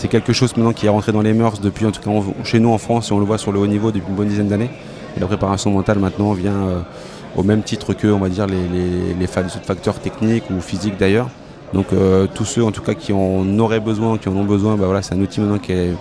c'est 0.00 0.08
quelque 0.08 0.32
chose 0.32 0.56
maintenant 0.56 0.72
qui 0.72 0.86
est 0.86 0.88
rentré 0.88 1.12
dans 1.12 1.20
les 1.20 1.34
mœurs 1.34 1.60
depuis, 1.60 1.84
en 1.84 1.90
tout 1.90 2.00
cas 2.00 2.10
chez 2.42 2.58
nous 2.58 2.70
en 2.70 2.78
France, 2.78 3.10
et 3.10 3.12
on 3.12 3.18
le 3.18 3.26
voit 3.26 3.36
sur 3.36 3.52
le 3.52 3.58
haut 3.58 3.66
niveau 3.66 3.92
depuis 3.92 4.08
une 4.08 4.16
bonne 4.16 4.28
dizaine 4.28 4.48
d'années. 4.48 4.70
la 5.18 5.26
préparation 5.26 5.70
mentale 5.70 5.98
maintenant 5.98 6.32
vient 6.32 6.84
au 7.36 7.42
même 7.42 7.62
titre 7.62 7.92
que 7.92 8.08
on 8.08 8.18
va 8.18 8.30
dire 8.30 8.46
les, 8.46 9.14
les, 9.18 9.26
facteurs 9.26 9.98
techniques 9.98 10.44
ou 10.50 10.60
physiques 10.60 10.96
d'ailleurs. 10.98 11.28
Donc 11.74 11.92
euh, 11.92 12.26
tous 12.34 12.46
ceux 12.46 12.64
en 12.64 12.72
tout 12.72 12.82
cas 12.82 12.94
qui 12.94 13.12
en 13.12 13.58
auraient 13.58 13.80
besoin, 13.80 14.16
qui 14.16 14.28
en 14.28 14.36
ont 14.36 14.44
besoin, 14.44 14.76
bah 14.76 14.86
voilà, 14.86 15.02
c'est 15.02 15.14
un 15.14 15.20
outil 15.20 15.40
maintenant 15.40 15.58
qui 15.58 15.72
est 15.72 15.92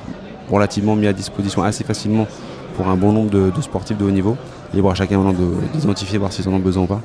relativement 0.49 0.95
mis 0.95 1.07
à 1.07 1.13
disposition 1.13 1.61
assez 1.61 1.83
facilement 1.83 2.25
pour 2.75 2.87
un 2.87 2.95
bon 2.95 3.11
nombre 3.11 3.29
de, 3.29 3.51
sportifs 3.61 3.97
de 3.97 4.05
haut 4.05 4.11
niveau. 4.11 4.37
Libre 4.73 4.91
à 4.91 4.95
chacun 4.95 5.19
maintenant 5.19 5.45
d'identifier, 5.73 6.17
voir 6.17 6.31
s'ils 6.31 6.47
en 6.47 6.53
ont 6.53 6.59
besoin 6.59 6.83
ou 6.83 6.87
pas. 6.87 7.01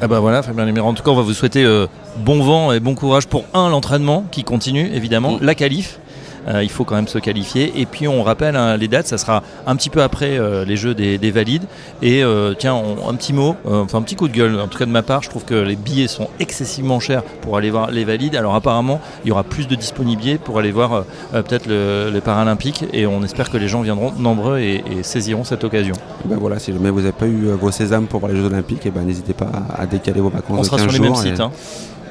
Ah 0.00 0.08
bah 0.08 0.20
voilà, 0.20 0.42
Fabien 0.42 0.64
Numéro. 0.64 0.88
En 0.88 0.94
tout 0.94 1.02
cas, 1.02 1.10
on 1.10 1.16
va 1.16 1.22
vous 1.22 1.34
souhaiter 1.34 1.64
euh, 1.64 1.86
bon 2.18 2.42
vent 2.42 2.72
et 2.72 2.80
bon 2.80 2.94
courage 2.94 3.26
pour 3.26 3.44
un 3.54 3.68
l'entraînement 3.68 4.24
qui 4.30 4.44
continue 4.44 4.90
évidemment, 4.92 5.32
mm. 5.32 5.38
la 5.42 5.54
qualif 5.54 6.00
il 6.48 6.70
faut 6.70 6.84
quand 6.84 6.94
même 6.94 7.08
se 7.08 7.18
qualifier. 7.18 7.72
Et 7.76 7.86
puis 7.86 8.08
on 8.08 8.22
rappelle 8.22 8.56
hein, 8.56 8.76
les 8.76 8.88
dates, 8.88 9.06
ça 9.06 9.18
sera 9.18 9.42
un 9.66 9.76
petit 9.76 9.90
peu 9.90 10.02
après 10.02 10.38
euh, 10.38 10.64
les 10.64 10.76
Jeux 10.76 10.94
des, 10.94 11.30
valides. 11.30 11.64
Et 12.02 12.22
euh, 12.22 12.54
tiens, 12.58 12.76
un 12.76 13.14
petit 13.14 13.32
mot, 13.32 13.56
enfin 13.64 13.98
un 13.98 14.02
petit 14.02 14.16
coup 14.16 14.28
de 14.28 14.32
gueule, 14.32 14.58
en 14.60 14.68
tout 14.68 14.78
cas 14.78 14.86
de 14.86 14.90
ma 14.90 15.02
part, 15.02 15.22
je 15.22 15.30
trouve 15.30 15.44
que 15.44 15.54
les 15.54 15.76
billets 15.76 16.08
sont 16.08 16.28
excessivement 16.40 17.00
chers 17.00 17.22
pour 17.22 17.56
aller 17.56 17.70
voir 17.70 17.90
les 17.90 18.04
valides. 18.04 18.36
Alors 18.36 18.54
apparemment, 18.54 19.00
il 19.24 19.28
y 19.28 19.32
aura 19.32 19.44
plus 19.44 19.68
de 19.68 19.74
disponibilité 19.74 20.38
pour 20.38 20.58
aller 20.58 20.72
voir 20.72 21.04
peut-être 21.32 21.66
les 21.68 22.20
Paralympiques. 22.20 22.84
Et 22.92 23.06
on 23.06 23.22
espère 23.22 23.50
que 23.50 23.56
les 23.56 23.68
gens 23.68 23.82
viendront 23.82 24.12
nombreux 24.18 24.58
et, 24.58 24.82
saisiront 25.02 25.44
cette 25.44 25.64
occasion. 25.64 25.94
Ben 26.24 26.36
voilà, 26.36 26.58
si 26.58 26.72
jamais 26.72 26.90
vous 26.90 27.00
n'avez 27.00 27.12
pas 27.12 27.26
eu 27.26 27.50
vos 27.58 27.70
sésames 27.70 28.06
pour 28.06 28.20
voir 28.20 28.32
les 28.32 28.38
Jeux 28.38 28.46
Olympiques, 28.46 28.82
eh 28.84 28.90
ben 28.90 29.02
n'hésitez 29.02 29.32
pas 29.32 29.50
à 29.74 29.86
décaler 29.86 30.20
vos 30.20 30.30
vacances. 30.30 30.58
On 30.58 30.62
sera 30.62 30.78
sur 30.78 30.90
les 30.90 31.00
mêmes 31.00 31.14
sites. 31.14 31.40
Hein. 31.40 31.50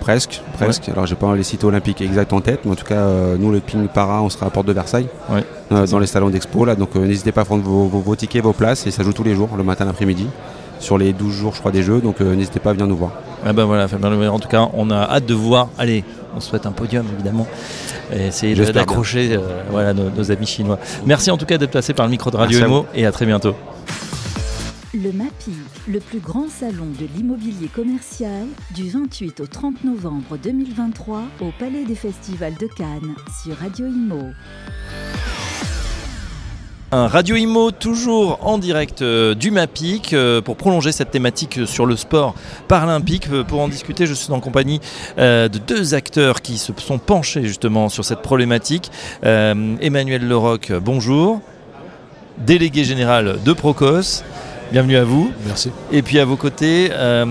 Presque, 0.02 0.42
presque. 0.54 0.90
Alors 0.90 1.06
j'ai 1.06 1.16
pas 1.16 1.36
les 1.36 1.44
sites 1.44 1.64
olympiques 1.64 2.02
exacts 2.02 2.34
en 2.34 2.42
tête, 2.42 2.62
mais 2.66 2.72
en 2.72 2.76
tout 2.76 2.86
cas, 2.86 2.96
euh, 2.96 3.36
nous 3.38 3.52
le 3.52 3.60
ping 3.60 3.88
para, 3.88 4.24
on 4.24 4.30
sera 4.30 4.48
à 4.48 4.50
Porte 4.50 4.66
de 4.66 4.74
Versailles, 4.74 5.08
euh, 5.72 5.86
dans 5.86 6.00
les 6.00 6.08
salons 6.08 6.32
d'expo 6.32 6.66
là. 6.66 6.74
Donc 6.74 6.96
euh, 6.96 7.06
n'hésitez 7.06 7.32
pas 7.32 7.42
à 7.42 7.46
prendre 7.46 7.64
vos, 7.64 8.16
tickets, 8.16 8.42
vos 8.42 8.52
places, 8.52 8.88
et 8.88 8.92
ça 8.92 9.04
joue 9.04 9.14
tous 9.14 9.24
les 9.24 9.36
jours, 9.36 9.50
le 9.56 9.64
matin, 9.64 9.86
l'après-midi, 9.86 10.26
sur 10.80 10.98
les 10.98 11.14
12 11.14 11.32
jours, 11.32 11.54
je 11.54 11.60
crois, 11.60 11.72
des 11.72 11.84
jeux. 11.84 12.02
Donc 12.02 12.20
n'hésitez 12.20 12.60
pas 12.60 12.72
à 12.72 12.74
venir 12.74 12.88
nous 12.88 12.98
voir. 12.98 13.12
Ah 13.46 13.54
ben 13.54 13.66
voilà, 13.66 13.86
en 13.86 14.40
tout 14.40 14.50
cas, 14.50 14.70
on 14.74 14.90
a 14.90 14.98
hâte 14.98 15.28
de 15.28 15.36
voir. 15.36 15.70
Allez, 15.78 16.04
on 16.36 16.40
souhaite 16.40 16.66
un 16.66 16.72
podium 16.72 17.06
évidemment. 17.14 17.46
Et 18.12 18.28
essayer 18.28 18.56
d'accrocher 18.56 19.40
voilà, 19.70 19.94
nos, 19.94 20.32
amis 20.32 20.48
chinois. 20.48 20.80
Merci 21.06 21.30
en 21.30 21.38
tout 21.38 21.46
cas 21.46 21.60
d'être 21.60 21.72
passé 21.72 21.94
par 21.94 22.08
le 22.08 22.12
micro 22.12 22.32
de 22.32 22.38
Radio 22.38 22.60
Emo 22.60 22.88
et 22.96 23.06
à 23.06 23.12
très 23.12 23.28
bientôt. 23.28 23.54
Le 24.94 25.14
MAPI, 25.14 25.54
le 25.88 26.02
plus 26.02 26.20
grand 26.20 26.50
salon 26.50 26.88
de 27.00 27.08
l'immobilier 27.16 27.70
commercial, 27.74 28.46
du 28.76 28.90
28 28.90 29.40
au 29.40 29.48
30 29.48 29.86
novembre 29.86 30.38
2023 30.44 31.22
au 31.40 31.46
Palais 31.58 31.86
des 31.86 31.96
Festivals 31.96 32.56
de 32.60 32.68
Cannes 32.68 33.16
sur 33.42 33.56
Radio 33.56 33.88
Imo. 33.88 34.32
Radio 36.92 37.38
Imo 37.38 37.72
toujours 37.72 38.46
en 38.46 38.58
direct 38.58 39.02
euh, 39.02 39.34
du 39.34 39.50
MAPIC 39.50 40.12
euh, 40.12 40.42
pour 40.42 40.58
prolonger 40.58 40.92
cette 40.92 41.10
thématique 41.10 41.62
sur 41.66 41.86
le 41.86 41.96
sport 41.96 42.36
paralympique. 42.68 43.30
Euh, 43.32 43.46
pour 43.46 43.62
en 43.62 43.70
discuter, 43.70 44.06
je 44.06 44.14
suis 44.14 44.34
en 44.34 44.42
compagnie 44.42 44.82
de 45.18 45.48
deux 45.48 45.94
acteurs 45.94 46.42
qui 46.42 46.58
se 46.58 46.74
sont 46.76 46.98
penchés 46.98 47.46
justement 47.46 47.88
sur 47.88 48.04
cette 48.04 48.22
problématique. 48.22 48.92
Emmanuel 49.24 50.28
Leroc, 50.28 50.74
bonjour. 50.74 51.40
Délégué 52.40 52.84
général 52.84 53.38
de 53.42 53.54
Procos 53.54 54.24
Bienvenue 54.72 54.96
à 54.96 55.04
vous. 55.04 55.34
Merci. 55.46 55.70
Et 55.92 56.02
puis 56.02 56.18
à 56.18 56.24
vos 56.24 56.38
côtés, 56.38 56.92
euh, 56.94 57.26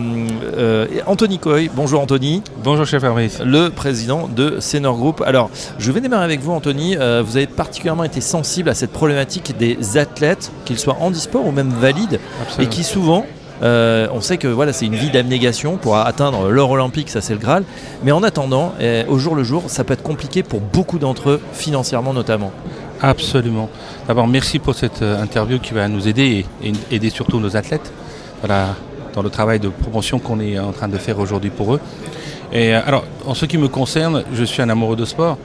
euh, 0.59 0.87
Anthony 1.07 1.39
Coy. 1.39 1.71
Bonjour 1.75 2.03
Anthony. 2.03 2.43
Bonjour 2.63 2.85
chef 2.85 3.03
Hermès. 3.03 3.41
Le 3.43 3.71
président 3.71 4.29
de 4.29 4.61
Senior 4.61 4.95
Group. 4.95 5.23
Alors, 5.25 5.49
je 5.79 5.91
vais 5.91 6.03
démarrer 6.03 6.25
avec 6.25 6.41
vous 6.41 6.53
Anthony. 6.53 6.99
Euh, 6.99 7.23
vous 7.25 7.39
avez 7.39 7.47
particulièrement 7.47 8.05
été 8.05 8.21
sensible 8.21 8.69
à 8.69 8.75
cette 8.75 8.93
problématique 8.93 9.57
des 9.57 9.97
athlètes, 9.97 10.53
qu'ils 10.67 10.79
soient 10.79 10.99
handisport 11.01 11.47
ou 11.47 11.51
même 11.51 11.71
valides, 11.71 12.21
et 12.59 12.67
qui 12.67 12.85
souvent 12.85 13.25
on 13.63 14.21
sait 14.21 14.37
que 14.37 14.49
voilà, 14.49 14.75
c'est 14.75 14.87
une 14.87 14.95
vie 14.95 15.11
d'abnégation 15.11 15.79
pour 15.79 15.97
atteindre 15.97 16.49
l'or 16.49 16.71
olympique, 16.71 17.09
ça 17.09 17.23
c'est 17.23 17.35
le 17.35 17.39
Graal. 17.39 17.65
Mais 18.03 18.13
en 18.13 18.23
attendant, 18.23 18.75
au 19.09 19.19
jour 19.19 19.35
le 19.35 19.45
jour, 19.45 19.65
ça 19.69 19.85
peut 19.85 19.95
être 19.95 20.03
compliqué 20.03 20.43
pour 20.43 20.61
beaucoup 20.61 20.99
d'entre 20.99 21.31
eux, 21.31 21.41
financièrement 21.53 22.13
notamment. 22.13 22.53
Absolument. 23.03 23.71
D'abord, 24.07 24.29
merci 24.29 24.59
pour 24.59 24.75
cette 24.75 25.01
euh, 25.01 25.23
interview 25.23 25.59
qui 25.59 25.73
va 25.73 25.89
nous 25.89 26.07
aider 26.07 26.45
et, 26.63 26.73
aider 26.91 27.09
surtout 27.09 27.41
nos 27.41 27.57
athlètes 27.57 27.93
dans 29.15 29.23
le 29.23 29.31
travail 29.31 29.59
de 29.59 29.69
promotion 29.69 30.19
qu'on 30.19 30.39
est 30.41 30.59
en 30.59 30.73
train 30.73 30.89
de 30.89 30.99
faire 30.99 31.19
aujourd'hui 31.19 31.51
pour 31.51 31.75
eux. 31.75 31.81
Et 32.53 32.75
euh, 32.75 32.81
alors, 32.85 33.05
en 33.27 33.35
ce 33.35 33.47
qui 33.47 33.57
me 33.57 33.69
concerne, 33.69 34.25
je 34.35 34.45
suis 34.45 34.61
un 34.61 34.69
amoureux 34.69 34.97
de 34.97 35.07
sport 35.07 35.39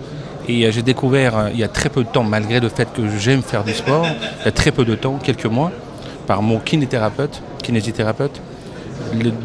et 0.50 0.66
euh, 0.66 0.72
j'ai 0.72 0.82
découvert 0.82 1.50
il 1.54 1.60
y 1.60 1.64
a 1.64 1.70
très 1.70 1.88
peu 1.88 2.04
de 2.04 2.10
temps, 2.10 2.24
malgré 2.24 2.60
le 2.60 2.68
fait 2.68 2.92
que 2.92 3.04
j'aime 3.18 3.42
faire 3.42 3.64
du 3.64 3.74
sport, 3.74 4.06
il 4.42 4.46
y 4.46 4.50
a 4.50 4.52
très 4.52 4.72
peu 4.72 4.84
de 4.84 4.96
temps, 4.96 5.18
quelques 5.24 5.46
mois, 5.46 5.72
par 6.28 6.42
mon 6.42 6.60
kinésithérapeute, 6.60 7.42
kinésithérapeute 7.64 8.42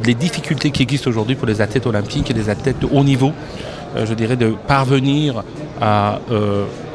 les 0.05 0.15
difficultés 0.15 0.71
qui 0.71 0.83
existent 0.83 1.11
aujourd'hui 1.11 1.37
pour 1.37 1.47
les 1.47 1.61
athlètes 1.61 1.87
olympiques 1.87 2.31
et 2.31 2.35
les 2.35 2.49
athlètes 2.49 2.79
de 2.81 2.89
haut 2.91 3.05
niveau, 3.05 3.33
je 3.95 4.15
dirais, 4.15 4.37
de 4.37 4.55
parvenir 4.67 5.45
à 5.81 6.19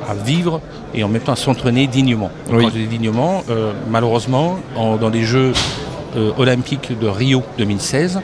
à 0.10 0.14
vivre 0.14 0.62
et 0.94 1.04
en 1.04 1.08
même 1.08 1.22
temps 1.22 1.34
à 1.34 1.38
s'entraîner 1.38 1.88
dignement. 1.88 2.32
Quand 2.50 2.60
je 2.62 2.70
dis 2.70 2.88
dignement, 2.88 3.44
euh, 3.50 3.74
malheureusement, 3.90 4.58
dans 4.76 5.10
les 5.10 5.24
Jeux 5.24 5.54
euh, 6.16 6.32
olympiques 6.38 6.98
de 7.00 7.08
Rio 7.08 7.44
2016, 7.58 8.22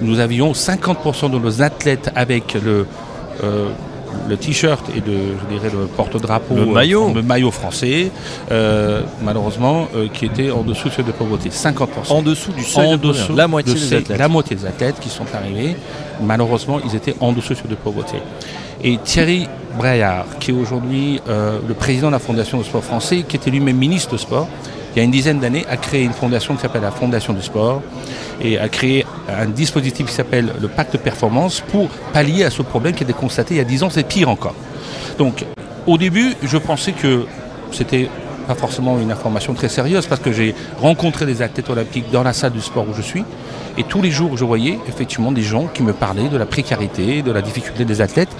nous 0.00 0.20
avions 0.20 0.52
50% 0.52 1.30
de 1.30 1.38
nos 1.38 1.62
athlètes 1.62 2.10
avec 2.14 2.54
le, 2.54 2.86
euh, 3.42 3.68
le 4.28 4.36
t-shirt 4.36 4.84
et 4.96 5.00
de, 5.00 5.12
je 5.12 5.54
dirais, 5.54 5.70
le 5.72 5.86
porte-drapeau, 5.86 6.54
le 6.54 6.66
maillot, 6.66 7.12
le 7.14 7.22
maillot 7.22 7.50
français, 7.50 8.10
malheureusement, 9.22 9.88
qui 10.14 10.26
était 10.26 10.50
en 10.50 10.62
dessous 10.62 10.88
du 10.88 10.94
seuil 10.94 11.04
de 11.04 11.12
pauvreté. 11.12 11.50
50%. 11.50 11.86
En 12.10 12.22
dessous 12.22 12.52
du 12.52 12.62
seuil 12.62 12.92
de 12.92 12.96
pauvreté. 12.96 13.32
La 13.34 13.48
moitié 13.48 13.74
des 13.74 13.94
athlètes. 13.94 14.18
La 14.18 14.28
moitié 14.28 14.56
des 14.56 14.66
athlètes 14.66 15.00
qui 15.00 15.08
sont 15.08 15.26
arrivés, 15.34 15.76
malheureusement, 16.22 16.78
ils 16.84 16.94
étaient 16.94 17.14
en 17.20 17.32
dessous 17.32 17.54
du 17.54 17.60
seuil 17.60 17.70
de 17.70 17.76
pauvreté. 17.76 18.18
Et 18.82 18.98
Thierry 18.98 19.48
Braillard, 19.76 20.26
qui 20.38 20.52
est 20.52 20.54
aujourd'hui 20.54 21.20
euh, 21.28 21.58
le 21.66 21.74
président 21.74 22.08
de 22.08 22.12
la 22.12 22.18
Fondation 22.18 22.58
de 22.58 22.62
sport 22.62 22.84
français, 22.84 23.24
qui 23.28 23.36
était 23.36 23.50
lui-même 23.50 23.76
ministre 23.76 24.12
de 24.12 24.18
sport, 24.18 24.48
il 24.94 24.98
y 24.98 25.02
a 25.02 25.04
une 25.04 25.10
dizaine 25.10 25.38
d'années, 25.38 25.64
a 25.68 25.76
créé 25.76 26.02
une 26.02 26.12
fondation 26.12 26.54
qui 26.54 26.62
s'appelle 26.62 26.82
la 26.82 26.90
Fondation 26.90 27.32
du 27.32 27.42
Sport 27.42 27.82
et 28.40 28.58
a 28.58 28.68
créé 28.68 29.06
un 29.28 29.46
dispositif 29.46 30.06
qui 30.06 30.12
s'appelle 30.12 30.52
le 30.60 30.66
pacte 30.66 30.94
de 30.94 30.98
performance 30.98 31.60
pour 31.60 31.88
pallier 32.12 32.44
à 32.44 32.50
ce 32.50 32.62
problème 32.62 32.94
qui 32.94 33.04
été 33.04 33.12
constaté 33.12 33.54
il 33.54 33.58
y 33.58 33.60
a 33.60 33.64
10 33.64 33.82
ans, 33.84 33.90
c'est 33.90 34.06
pire 34.06 34.28
encore. 34.28 34.54
Donc 35.18 35.44
au 35.86 35.98
début, 35.98 36.34
je 36.42 36.56
pensais 36.56 36.92
que 36.92 37.26
c'était 37.70 38.08
pas 38.48 38.54
forcément 38.54 38.98
une 38.98 39.12
information 39.12 39.54
très 39.54 39.68
sérieuse 39.68 40.06
parce 40.06 40.20
que 40.20 40.32
j'ai 40.32 40.54
rencontré 40.80 41.26
des 41.26 41.42
athlètes 41.42 41.70
olympiques 41.70 42.10
dans 42.10 42.22
la 42.22 42.32
salle 42.32 42.52
du 42.52 42.60
sport 42.60 42.86
où 42.88 42.94
je 42.94 43.02
suis. 43.02 43.24
Et 43.78 43.84
tous 43.84 44.02
les 44.02 44.10
jours, 44.10 44.36
je 44.36 44.44
voyais 44.44 44.78
effectivement 44.88 45.30
des 45.30 45.42
gens 45.42 45.68
qui 45.72 45.84
me 45.84 45.92
parlaient 45.92 46.28
de 46.28 46.36
la 46.36 46.46
précarité, 46.46 47.22
de 47.22 47.30
la 47.30 47.40
difficulté 47.40 47.84
des 47.84 48.00
athlètes 48.00 48.34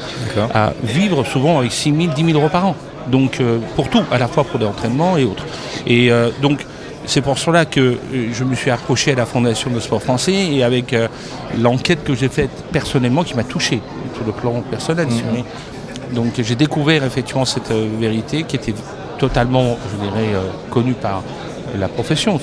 à 0.53 0.73
vivre 0.83 1.25
souvent 1.25 1.61
avec 1.61 1.71
6 1.71 1.95
000, 1.95 2.13
10 2.13 2.25
000 2.25 2.39
euros 2.39 2.49
par 2.49 2.67
an. 2.67 2.77
Donc 3.07 3.41
euh, 3.41 3.59
pour 3.77 3.89
tout, 3.89 4.03
à 4.11 4.19
la 4.19 4.27
fois 4.27 4.43
pour 4.43 4.59
des 4.59 4.67
entraînements 4.67 5.17
et 5.17 5.25
autres. 5.25 5.45
Et 5.87 6.11
euh, 6.11 6.31
donc 6.43 6.67
c'est 7.07 7.21
pour 7.21 7.39
cela 7.39 7.65
que 7.65 7.81
euh, 7.81 7.97
je 8.33 8.43
me 8.43 8.57
suis 8.57 8.73
approché 8.73 9.13
à 9.13 9.15
la 9.15 9.27
Fondation 9.27 9.71
de 9.71 9.79
sport 9.79 10.03
français 10.03 10.35
et 10.35 10.65
avec 10.65 10.95
l'enquête 11.57 12.03
que 12.03 12.15
j'ai 12.17 12.29
faite 12.29 12.51
personnellement 12.73 13.23
qui 13.23 13.35
m'a 13.35 13.45
touché 13.45 13.81
sur 14.15 14.27
le 14.27 14.33
plan 14.33 14.61
personnel. 14.63 15.07
Mhm. 15.07 16.15
Donc 16.15 16.33
j'ai 16.39 16.57
découvert 16.57 17.05
effectivement 17.05 17.45
cette 17.45 17.71
vérité 17.71 18.43
qui 18.43 18.57
était 18.57 18.75
totalement, 19.19 19.77
je 19.93 20.05
dirais, 20.05 20.33
connue 20.71 20.95
par 20.95 21.23
la 21.77 21.89
profession, 21.89 22.39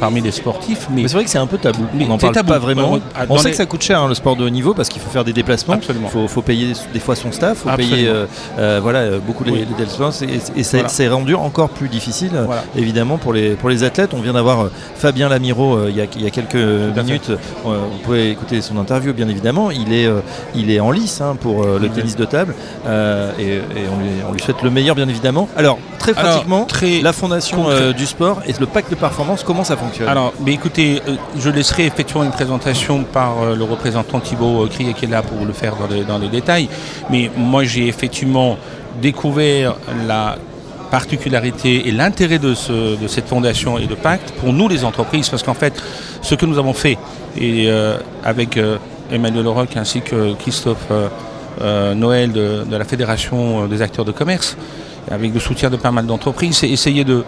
parmi 0.00 0.20
les 0.20 0.30
sportifs. 0.30 0.88
Mais, 0.90 1.06
c'est 1.08 1.14
vrai 1.14 1.24
que 1.24 1.30
c'est 1.30 1.38
un 1.38 1.46
peu 1.46 1.58
tabou. 1.58 1.84
on 1.98 2.06
n'en 2.06 2.18
parle 2.18 2.34
pas 2.44 2.58
vraiment. 2.58 2.98
on 3.28 3.38
sait 3.38 3.50
que 3.50 3.56
ça 3.56 3.66
coûte 3.66 3.82
cher 3.82 4.00
hein, 4.00 4.08
le 4.08 4.14
sport 4.14 4.36
de 4.36 4.44
haut 4.44 4.50
niveau 4.50 4.74
parce 4.74 4.88
qu'il 4.88 5.00
faut 5.00 5.10
faire 5.10 5.24
des 5.24 5.32
déplacements. 5.32 5.76
Il 5.78 6.28
faut, 6.28 6.42
payer 6.42 6.72
des 6.92 7.00
fois 7.00 7.16
son 7.16 7.32
staff, 7.32 7.62
il 7.64 7.70
faut 7.70 7.76
payer 7.76 8.08
euh, 8.08 8.26
euh, 8.58 8.80
voilà, 8.82 9.18
beaucoup 9.18 9.44
les, 9.44 9.64
déplacements. 9.64 10.10
Et, 10.56 10.62
c'est 10.62 11.08
rendu 11.08 11.34
encore 11.34 11.70
plus 11.70 11.88
difficile, 11.88 12.32
évidemment, 12.76 13.18
pour 13.18 13.32
les, 13.32 13.50
pour 13.50 13.68
les 13.68 13.84
athlètes. 13.84 14.14
On 14.14 14.20
vient 14.20 14.32
d'avoir 14.32 14.60
euh, 14.60 14.72
Fabien 14.96 15.28
Lamiro 15.28 15.88
il, 15.88 15.96
y 15.96 16.00
a, 16.00 16.06
quelques 16.30 16.54
minutes. 16.54 17.30
vous 17.64 17.98
pouvez 18.02 18.30
écouter 18.30 18.60
son 18.60 18.76
interview, 18.78 19.12
bien 19.12 19.28
évidemment. 19.28 19.70
Il 19.70 19.92
est, 19.92 20.08
il 20.54 20.70
est 20.70 20.80
en 20.80 20.90
lice 20.90 21.20
hein, 21.20 21.36
pour 21.40 21.64
le 21.64 21.88
tennis 21.88 22.16
de 22.16 22.24
table 22.24 22.54
et, 22.86 23.60
on, 24.28 24.32
lui, 24.32 24.40
souhaite 24.42 24.62
le 24.62 24.70
meilleur, 24.70 24.94
bien 24.94 25.08
évidemment. 25.08 25.48
Alors, 25.56 25.78
très 25.98 26.12
pratiquement, 26.12 26.66
la 27.02 27.12
fondation 27.12 27.66
du 27.96 28.06
sport 28.06 28.42
le 28.60 28.66
pacte 28.66 28.90
de 28.90 28.94
performance, 28.94 29.42
comment 29.42 29.64
ça 29.64 29.76
fonctionne 29.76 30.08
Alors, 30.08 30.32
mais 30.44 30.52
écoutez, 30.52 31.02
euh, 31.08 31.16
je 31.38 31.50
laisserai 31.50 31.86
effectivement 31.86 32.24
une 32.24 32.30
présentation 32.30 33.04
par 33.04 33.42
euh, 33.42 33.56
le 33.56 33.64
représentant 33.64 34.20
Thibaut 34.20 34.66
Crier 34.68 34.94
qui 34.94 35.04
est 35.04 35.08
là 35.08 35.22
pour 35.22 35.44
le 35.44 35.52
faire 35.52 35.74
dans 36.06 36.18
les, 36.18 36.28
détails. 36.28 36.68
Mais 37.10 37.30
moi, 37.36 37.64
j'ai 37.64 37.86
effectivement 37.86 38.56
découvert 39.00 39.76
la 40.06 40.36
particularité 40.90 41.88
et 41.88 41.92
l'intérêt 41.92 42.38
de, 42.38 42.54
cette 42.54 43.28
fondation 43.28 43.78
et 43.78 43.86
de 43.86 43.94
pacte 43.94 44.32
pour 44.32 44.52
nous 44.52 44.68
les 44.68 44.84
entreprises, 44.84 45.28
parce 45.28 45.42
qu'en 45.42 45.54
fait, 45.54 45.82
ce 46.22 46.34
que 46.34 46.46
nous 46.46 46.58
avons 46.58 46.72
fait, 46.72 46.98
et 47.36 47.66
euh, 47.68 47.98
avec 48.24 48.58
Emmanuel 49.10 49.48
Rock 49.48 49.76
ainsi 49.76 50.00
que 50.00 50.34
Christophe 50.34 50.88
Noël 51.60 52.32
de, 52.32 52.64
de, 52.64 52.76
la 52.76 52.84
Fédération 52.84 53.66
des 53.66 53.82
acteurs 53.82 54.04
de 54.04 54.12
commerce, 54.12 54.56
avec 55.10 55.34
le 55.34 55.40
soutien 55.40 55.70
de 55.70 55.76
pas 55.76 55.90
mal 55.90 56.06
d'entreprises, 56.06 56.58
c'est 56.58 56.68
essayer 56.68 57.04
de 57.04 57.24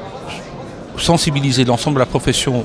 sensibiliser 0.98 1.64
l'ensemble 1.64 1.96
de 1.96 2.00
la 2.00 2.06
profession 2.06 2.64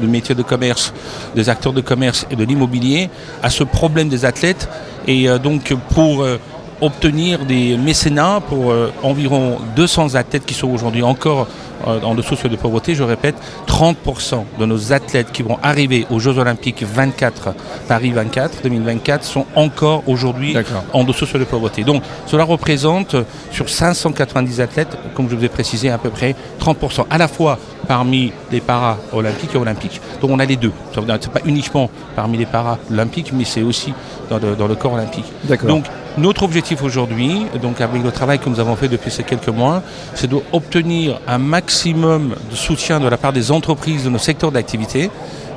du 0.00 0.06
métier 0.06 0.34
de 0.34 0.42
commerce, 0.42 0.92
des 1.34 1.48
acteurs 1.48 1.72
de 1.72 1.80
commerce 1.80 2.26
et 2.30 2.36
de 2.36 2.44
l'immobilier 2.44 3.10
à 3.42 3.50
ce 3.50 3.64
problème 3.64 4.08
des 4.08 4.24
athlètes. 4.24 4.68
Et 5.06 5.28
euh, 5.28 5.38
donc 5.38 5.74
pour 5.90 6.22
euh, 6.22 6.38
obtenir 6.80 7.44
des 7.44 7.76
mécénats 7.76 8.40
pour 8.40 8.70
euh, 8.70 8.92
environ 9.02 9.58
200 9.76 10.14
athlètes 10.14 10.46
qui 10.46 10.54
sont 10.54 10.68
aujourd'hui 10.68 11.02
encore 11.02 11.46
en 11.86 12.14
dessous 12.14 12.36
de 12.48 12.56
pauvreté, 12.56 12.94
je 12.94 13.02
répète, 13.02 13.36
30% 13.66 14.44
de 14.58 14.66
nos 14.66 14.92
athlètes 14.92 15.32
qui 15.32 15.42
vont 15.42 15.58
arriver 15.62 16.06
aux 16.10 16.18
Jeux 16.18 16.38
Olympiques 16.38 16.82
24, 16.82 17.54
Paris 17.88 18.10
24, 18.10 18.62
2024, 18.62 19.24
sont 19.24 19.46
encore 19.54 20.02
aujourd'hui 20.06 20.56
en 20.92 21.04
dessous 21.04 21.26
de 21.38 21.44
pauvreté. 21.44 21.84
Donc 21.84 22.02
cela 22.26 22.44
représente 22.44 23.16
sur 23.50 23.68
590 23.68 24.60
athlètes, 24.60 24.96
comme 25.14 25.28
je 25.28 25.36
vous 25.36 25.44
ai 25.44 25.48
précisé, 25.48 25.90
à 25.90 25.98
peu 25.98 26.10
près 26.10 26.34
30%, 26.60 27.06
à 27.10 27.18
la 27.18 27.28
fois 27.28 27.58
parmi 27.86 28.32
les 28.52 28.60
para-olympiques 28.60 29.54
et 29.54 29.58
olympiques. 29.58 30.00
Donc 30.20 30.30
on 30.30 30.38
a 30.38 30.44
les 30.44 30.56
deux. 30.56 30.72
Ce 30.94 31.00
n'est 31.00 31.06
pas 31.06 31.40
uniquement 31.44 31.90
parmi 32.14 32.38
les 32.38 32.46
para-olympiques, 32.46 33.32
mais 33.32 33.44
c'est 33.44 33.62
aussi 33.62 33.92
dans 34.28 34.38
le, 34.38 34.74
corps 34.74 34.94
olympique. 34.94 35.24
Donc 35.66 35.84
notre 36.20 36.42
objectif 36.42 36.82
aujourd'hui, 36.82 37.46
donc 37.60 37.80
avec 37.80 38.02
le 38.02 38.12
travail 38.12 38.38
que 38.38 38.48
nous 38.48 38.60
avons 38.60 38.76
fait 38.76 38.88
depuis 38.88 39.10
ces 39.10 39.22
quelques 39.24 39.48
mois, 39.48 39.82
c'est 40.14 40.28
d'obtenir 40.28 41.20
un 41.26 41.38
maximum 41.38 42.34
de 42.50 42.56
soutien 42.56 43.00
de 43.00 43.08
la 43.08 43.16
part 43.16 43.32
des 43.32 43.50
entreprises 43.50 44.04
de 44.04 44.10
nos 44.10 44.18
secteurs 44.18 44.52
d'activité. 44.52 45.10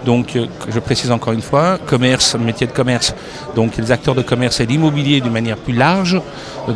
Donc, 0.05 0.35
euh, 0.35 0.47
je 0.69 0.79
précise 0.79 1.11
encore 1.11 1.33
une 1.33 1.41
fois, 1.41 1.77
commerce, 1.77 2.35
métier 2.35 2.67
de 2.67 2.73
commerce, 2.73 3.15
donc 3.55 3.77
les 3.77 3.91
acteurs 3.91 4.15
de 4.15 4.21
commerce 4.21 4.59
et 4.59 4.65
l'immobilier 4.65 5.21
d'une 5.21 5.31
manière 5.31 5.57
plus 5.57 5.73
large, 5.73 6.21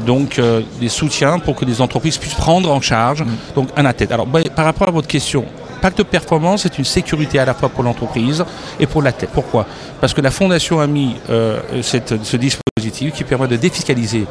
donc 0.06 0.40
euh, 0.40 0.62
des 0.80 0.88
soutiens 0.90 1.40
pour 1.40 1.56
que 1.56 1.66
les 1.66 1.82
entreprises 1.82 2.18
puissent 2.18 2.36
prendre 2.36 2.72
en 2.72 2.80
charge 2.80 3.24
mm. 3.24 3.28
donc 3.56 3.70
un 3.76 3.86
athlète. 3.86 4.12
Alors, 4.12 4.28
bah, 4.28 4.40
par 4.56 4.66
rapport 4.66 4.88
à 4.88 4.92
votre 4.92 5.08
question, 5.08 5.46
Pacte 5.82 6.00
de 6.00 6.04
performance 6.04 6.66
est 6.66 6.78
une 6.78 6.86
sécurité 6.86 7.40
à 7.40 7.46
la 7.46 7.54
fois 7.54 7.70
pour 7.70 7.84
l'entreprise 7.84 8.44
et 8.80 8.88
pour 8.88 9.02
l'athlète. 9.02 9.30
Pourquoi? 9.34 9.66
Parce 10.02 10.14
que 10.14 10.22
la 10.22 10.32
Fondation 10.32 10.80
a 10.80 10.88
mis 10.88 11.16
euh, 11.30 11.60
ce 11.82 12.38
dispositif 12.38 13.14
qui 13.14 13.24
permet 13.24 13.48
de 13.48 13.56
défiscaliser 13.56 14.26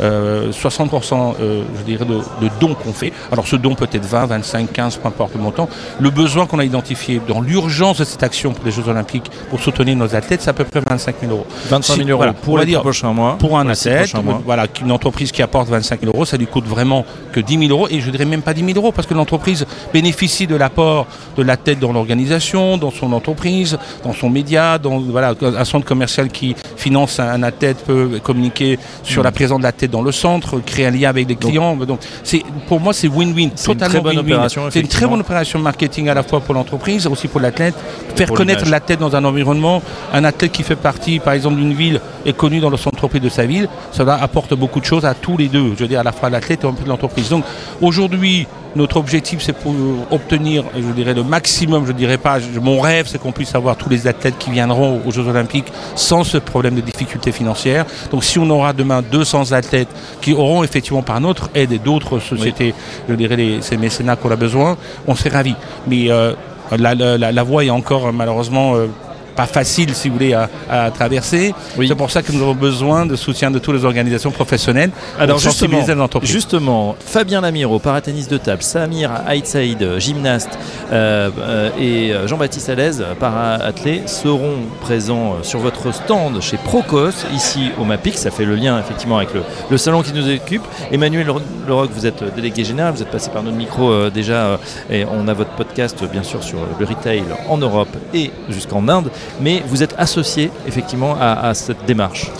60% 0.00 0.02
euh, 0.02 1.32
euh, 1.40 1.62
je 1.78 1.82
dirais 1.82 2.04
de, 2.04 2.20
dons 2.60 2.74
qu'on 2.74 2.92
fait. 2.92 3.12
Alors 3.32 3.46
ce 3.46 3.56
don 3.56 3.74
peut 3.74 3.88
être 3.90 4.04
20, 4.04 4.26
25, 4.26 4.72
15, 4.72 4.96
peu 4.96 5.08
importe 5.08 5.34
le 5.34 5.40
montant. 5.40 5.68
Le 6.00 6.10
besoin 6.10 6.46
qu'on 6.46 6.58
a 6.58 6.64
identifié 6.64 7.20
dans 7.26 7.40
l'urgence 7.40 7.98
de 7.98 8.04
cette 8.04 8.22
action 8.22 8.52
pour 8.52 8.64
les 8.64 8.70
Jeux 8.70 8.88
Olympiques 8.88 9.30
pour 9.50 9.60
soutenir 9.60 9.96
nos 9.96 10.14
athlètes, 10.14 10.42
c'est 10.42 10.50
à 10.50 10.52
peu 10.52 10.64
près 10.64 10.80
25 10.80 11.16
000 11.20 11.32
euros. 11.32 11.46
25 11.68 11.96
000 12.04 12.08
euros 12.08 12.32
pour 12.42 12.58
les 12.58 12.74
prochains 12.74 13.12
mois. 13.12 13.36
Pour 13.38 13.58
un 13.58 13.68
athlète, 13.68 14.12
voilà, 14.44 14.66
une 14.80 14.92
entreprise 14.92 15.32
qui 15.32 15.42
apporte 15.42 15.68
25 15.68 16.00
000 16.00 16.12
euros, 16.14 16.24
ça 16.24 16.36
lui 16.36 16.46
coûte 16.46 16.66
vraiment 16.66 17.04
que 17.32 17.40
10 17.40 17.58
000 17.66 17.70
euros 17.70 17.88
et 17.90 18.00
je 18.00 18.10
dirais 18.10 18.24
même 18.24 18.42
pas 18.42 18.54
10 18.54 18.64
000 18.64 18.78
euros 18.78 18.92
parce 18.92 19.06
que 19.06 19.14
l'entreprise 19.14 19.66
bénéficie 19.92 20.46
de 20.46 20.56
l'apport 20.56 21.06
de 21.36 21.42
la 21.42 21.56
tête 21.56 21.78
dans 21.78 21.92
l'organisation, 21.92 22.76
dans 22.76 22.90
son 22.90 23.12
entreprise, 23.12 23.78
dans 24.04 24.12
son 24.12 24.30
média, 24.30 24.78
dans 24.78 24.98
voilà, 24.98 25.34
un 25.42 25.64
centre 25.64 25.86
commercial 25.86 26.28
qui 26.28 26.54
finance 26.76 27.20
un, 27.20 27.42
athlète 27.42 27.78
peut 27.84 28.20
communiquer 28.22 28.78
sur 29.02 29.22
la 29.22 29.32
présence 29.32 29.58
de 29.58 29.64
la 29.64 29.72
dans 29.90 30.02
le 30.02 30.12
centre, 30.12 30.60
créer 30.60 30.86
un 30.86 30.90
lien 30.90 31.08
avec 31.08 31.26
des 31.26 31.36
clients. 31.36 31.76
Donc, 31.76 32.00
c'est, 32.22 32.42
pour 32.66 32.80
moi, 32.80 32.92
c'est 32.92 33.08
win-win. 33.08 33.50
C'est 33.54 33.72
une 33.72 33.78
très 33.78 34.00
bonne 34.00 34.18
opération. 34.18 34.62
C'est 34.70 34.80
une 34.80 34.88
très 34.88 35.06
bonne 35.06 35.20
opération 35.20 35.58
marketing 35.58 36.08
à 36.08 36.14
la 36.14 36.22
fois 36.22 36.40
pour 36.40 36.54
l'entreprise, 36.54 37.06
aussi 37.06 37.28
pour 37.28 37.40
l'athlète. 37.40 37.74
Faire 38.14 38.30
connaître 38.32 38.68
l'athlète 38.68 39.00
dans 39.00 39.14
un 39.16 39.24
environnement. 39.24 39.82
Un 40.12 40.24
athlète 40.24 40.52
qui 40.52 40.62
fait 40.62 40.76
partie, 40.76 41.18
par 41.18 41.34
exemple, 41.34 41.56
d'une 41.56 41.74
ville 41.74 42.00
est 42.24 42.36
connu 42.36 42.60
dans 42.60 42.74
son 42.76 42.90
entreprise 42.90 43.22
de 43.22 43.28
sa 43.28 43.46
ville, 43.46 43.68
cela 43.92 44.14
apporte 44.14 44.54
beaucoup 44.54 44.80
de 44.80 44.84
choses 44.84 45.04
à 45.04 45.14
tous 45.14 45.36
les 45.36 45.48
deux. 45.48 45.72
Je 45.74 45.82
veux 45.82 45.88
dire, 45.88 46.00
à 46.00 46.04
la 46.04 46.12
fois 46.12 46.30
l'athlète 46.30 46.64
et 46.64 46.88
l'entreprise. 46.88 47.28
Donc, 47.28 47.44
aujourd'hui, 47.80 48.46
notre 48.76 48.96
objectif, 48.96 49.40
c'est 49.42 49.52
pour 49.52 49.74
obtenir, 50.10 50.64
je 50.74 50.92
dirais, 50.92 51.14
le 51.14 51.24
maximum, 51.24 51.86
je 51.86 51.92
dirais 51.92 52.18
pas, 52.18 52.38
mon 52.60 52.80
rêve, 52.80 53.06
c'est 53.08 53.18
qu'on 53.18 53.32
puisse 53.32 53.54
avoir 53.54 53.76
tous 53.76 53.88
les 53.88 54.06
athlètes 54.06 54.38
qui 54.38 54.50
viendront 54.50 55.00
aux 55.06 55.10
Jeux 55.10 55.26
Olympiques 55.26 55.72
sans 55.96 56.24
ce 56.24 56.38
problème 56.38 56.74
de 56.74 56.80
difficulté 56.80 57.32
financière. 57.32 57.86
Donc 58.10 58.24
si 58.24 58.38
on 58.38 58.48
aura 58.50 58.72
demain 58.72 59.02
200 59.02 59.52
athlètes 59.52 59.88
qui 60.20 60.32
auront 60.32 60.62
effectivement 60.62 61.02
par 61.02 61.20
notre 61.20 61.50
aide 61.54 61.72
et 61.72 61.78
d'autres 61.78 62.18
sociétés, 62.18 62.74
je 63.08 63.14
dirais, 63.14 63.36
les, 63.36 63.62
ces 63.62 63.76
mécénats 63.76 64.16
qu'on 64.16 64.30
a 64.30 64.36
besoin, 64.36 64.76
on 65.06 65.14
serait 65.14 65.30
ravis. 65.30 65.56
Mais 65.86 66.10
euh, 66.10 66.32
la, 66.76 67.42
voie 67.42 67.64
est 67.64 67.70
encore 67.70 68.12
malheureusement 68.12 68.76
euh, 68.76 68.86
pas 69.38 69.46
facile, 69.46 69.94
si 69.94 70.08
vous 70.08 70.14
voulez, 70.14 70.34
à, 70.34 70.90
traverser. 70.90 71.54
C'est 71.76 71.94
pour 71.94 72.10
ça 72.10 72.22
que 72.22 72.32
nous 72.32 72.42
avons 72.42 72.56
besoin 72.56 73.06
de 73.06 73.14
soutien 73.14 73.52
de 73.52 73.60
toutes 73.60 73.76
les 73.76 73.84
organisations 73.84 74.32
professionnelles. 74.32 74.90
Alors 75.16 75.38
justement, 75.38 75.78
justement, 76.22 76.96
Fabien 76.98 77.40
Lamiro, 77.40 77.78
paratennis 77.78 78.26
de 78.26 78.36
table, 78.36 78.64
Samir 78.64 79.12
Aïtsaïd, 79.28 79.98
gymnaste, 79.98 80.58
euh, 80.90 81.30
euh, 81.38 81.70
et 81.78 82.26
Jean-Baptiste 82.26 82.68
Alaise, 82.68 83.04
para-athlète, 83.20 84.08
seront 84.08 84.56
présents 84.80 85.36
sur 85.42 85.60
votre 85.60 85.92
stand 85.94 86.42
chez 86.42 86.56
Procos, 86.56 87.24
ici 87.32 87.70
au 87.78 87.84
MAPIC. 87.84 88.18
Ça 88.18 88.32
fait 88.32 88.44
le 88.44 88.56
lien 88.56 88.80
effectivement 88.80 89.18
avec 89.18 89.28
le, 89.70 89.78
salon 89.78 90.02
qui 90.02 90.12
nous 90.14 90.28
occupe. 90.28 90.62
Emmanuel 90.90 91.28
Leroc, 91.68 91.90
vous 91.92 92.06
êtes 92.06 92.24
délégué 92.34 92.64
général, 92.64 92.92
vous 92.92 93.02
êtes 93.02 93.12
passé 93.12 93.30
par 93.30 93.44
notre 93.44 93.56
micro 93.56 93.92
euh, 93.92 94.10
déjà, 94.10 94.58
et 94.90 95.04
on 95.04 95.28
a 95.28 95.32
votre 95.32 95.50
podcast 95.52 96.02
bien 96.10 96.24
sûr 96.24 96.42
sur 96.42 96.58
le 96.80 96.84
retail 96.84 97.22
en 97.48 97.58
Europe 97.58 97.96
et 98.12 98.32
jusqu'en 98.48 98.88
Inde 98.88 99.10
mais 99.40 99.62
vous 99.66 99.82
êtes 99.82 99.94
associé 99.98 100.50
effectivement 100.66 101.16
à, 101.20 101.54
cette 101.54 101.84
démarche. 101.86 102.30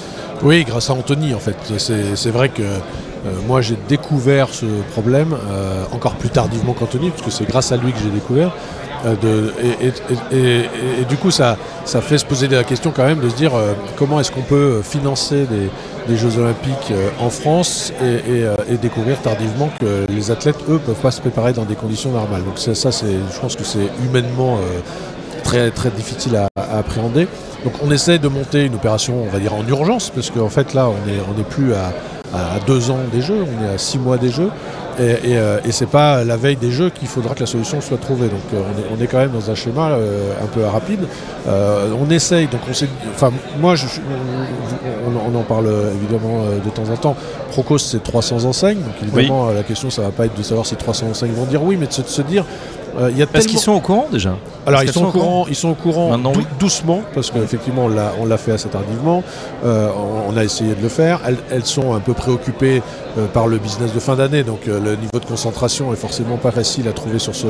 Oui, 0.42 0.64
grâce 0.64 0.90
à 0.90 0.92
Anthony 0.92 1.34
en 1.34 1.40
fait. 1.40 1.56
C'est 1.78 2.30
vrai 2.30 2.48
que 2.48 2.62
euh, 2.62 3.30
moi 3.46 3.60
j'ai 3.60 3.76
découvert 3.88 4.48
ce 4.50 4.66
problème 4.92 5.32
euh, 5.50 5.84
encore 5.92 6.14
plus 6.14 6.30
tardivement 6.30 6.72
qu'Anthony, 6.72 7.10
parce 7.10 7.22
que 7.22 7.30
c'est 7.30 7.48
grâce 7.48 7.72
à 7.72 7.76
lui 7.76 7.92
que 7.92 7.98
j'ai 7.98 8.10
découvert. 8.10 8.52
Euh, 9.06 9.50
et, 10.32 11.04
du 11.04 11.16
coup, 11.16 11.30
ça, 11.30 11.56
ça 11.84 12.00
fait 12.00 12.18
se 12.18 12.24
poser 12.24 12.48
la 12.48 12.64
question 12.64 12.92
quand 12.94 13.04
même 13.04 13.20
de 13.20 13.28
se 13.28 13.36
dire 13.36 13.52
comment 13.96 14.18
est-ce 14.18 14.32
qu'on 14.32 14.42
peut 14.42 14.82
financer 14.82 15.46
des, 16.08 16.16
Jeux 16.16 16.36
Olympiques 16.38 16.92
en 17.20 17.30
France 17.30 17.92
et, 18.02 18.76
découvrir 18.78 19.20
tardivement 19.20 19.70
que 19.78 20.06
les 20.08 20.32
athlètes, 20.32 20.58
eux, 20.68 20.80
peuvent 20.84 20.96
pas 20.96 21.12
se 21.12 21.20
préparer 21.20 21.52
dans 21.52 21.64
des 21.64 21.76
conditions 21.76 22.10
normales. 22.10 22.42
Donc 22.42 22.58
ça, 22.58 22.90
c'est, 22.90 23.06
je 23.32 23.40
pense 23.40 23.54
que 23.54 23.62
c'est 23.62 23.88
humainement 24.04 24.58
très, 25.42 25.70
très 25.70 25.90
difficile 25.90 26.36
à, 26.36 26.48
appréhender. 26.78 27.28
Donc 27.64 27.74
on 27.82 27.90
essaie 27.90 28.18
de 28.18 28.28
monter 28.28 28.64
une 28.64 28.74
opération, 28.74 29.22
on 29.22 29.30
va 29.30 29.38
dire 29.38 29.54
en 29.54 29.66
urgence, 29.66 30.10
parce 30.10 30.30
qu'en 30.30 30.48
fait 30.48 30.74
là, 30.74 30.88
on 30.88 31.06
n'est 31.06 31.18
on 31.34 31.40
est 31.40 31.48
plus 31.48 31.74
à, 31.74 31.92
à, 32.34 32.60
deux 32.66 32.90
ans 32.90 32.98
des 33.12 33.22
jeux, 33.22 33.42
on 33.42 33.64
est 33.64 33.74
à 33.74 33.78
six 33.78 33.98
mois 33.98 34.16
des 34.16 34.30
jeux. 34.30 34.50
Et, 35.00 35.30
et, 35.30 35.38
euh, 35.38 35.60
et 35.64 35.70
c'est 35.70 35.86
pas 35.86 36.24
la 36.24 36.36
veille 36.36 36.56
des 36.56 36.72
jeux 36.72 36.90
qu'il 36.90 37.06
faudra 37.06 37.34
que 37.34 37.40
la 37.40 37.46
solution 37.46 37.80
soit 37.80 37.98
trouvée. 37.98 38.26
Donc 38.26 38.40
euh, 38.52 38.60
on, 38.60 38.80
est, 38.80 38.98
on, 38.98 39.02
est, 39.02 39.06
quand 39.06 39.18
même 39.18 39.30
dans 39.30 39.48
un 39.48 39.54
schéma 39.54 39.90
euh, 39.90 40.32
un 40.42 40.46
peu 40.46 40.64
rapide. 40.64 41.00
on 41.46 42.10
essaye, 42.10 42.48
donc 42.48 42.60
on 42.68 42.74
sait, 42.74 42.88
enfin 43.14 43.32
moi 43.60 43.76
je, 43.76 43.86
on, 45.06 45.32
on, 45.32 45.38
en 45.38 45.42
parle 45.42 45.70
évidemment 45.94 46.46
de 46.64 46.70
temps 46.70 46.90
en 46.92 46.96
temps. 46.96 47.16
Procos 47.52 47.78
c'est 47.78 48.02
300 48.02 48.44
enseignes, 48.44 48.80
donc 48.80 48.94
évidemment 49.02 49.50
la 49.50 49.62
question 49.62 49.88
ça 49.88 50.02
va 50.02 50.10
pas 50.10 50.26
être 50.26 50.36
de 50.36 50.42
savoir 50.42 50.66
si 50.66 50.74
300 50.74 51.06
enseignes 51.10 51.32
vont 51.32 51.46
dire 51.46 51.62
oui, 51.62 51.76
mais 51.76 51.86
de 51.86 51.92
se, 51.92 52.02
de 52.02 52.08
se 52.08 52.22
dire 52.22 52.44
euh, 52.98 53.26
parce 53.32 53.46
qu'ils 53.46 53.58
sont 53.58 53.72
au 53.72 53.80
courant 53.80 54.06
déjà. 54.10 54.36
Alors 54.66 54.82
ils 54.82 54.92
sont, 54.92 55.06
au 55.06 55.10
courant, 55.10 55.46
ils 55.48 55.54
sont 55.54 55.70
au 55.70 55.74
courant 55.74 56.18
doucement, 56.58 57.00
parce 57.14 57.30
qu'effectivement 57.30 57.88
on 58.20 58.26
l'a 58.26 58.36
fait 58.36 58.52
assez 58.52 58.68
tardivement, 58.68 59.22
euh, 59.64 59.88
on, 60.28 60.36
a 60.36 60.44
essayé 60.44 60.74
de 60.74 60.82
le 60.82 60.88
faire. 60.88 61.20
Elles, 61.50 61.64
sont 61.64 61.94
un 61.94 62.00
peu 62.00 62.12
préoccupées 62.12 62.82
par 63.32 63.46
le 63.46 63.58
business 63.58 63.92
de 63.92 64.00
fin 64.00 64.16
d'année, 64.16 64.42
donc 64.42 64.66
le 64.66 64.96
niveau 64.96 65.18
de 65.18 65.24
concentration 65.24 65.92
est 65.92 65.96
forcément 65.96 66.36
pas 66.36 66.50
facile 66.50 66.88
à 66.88 66.92
trouver 66.92 67.18
sur 67.18 67.34
ce, 67.34 67.46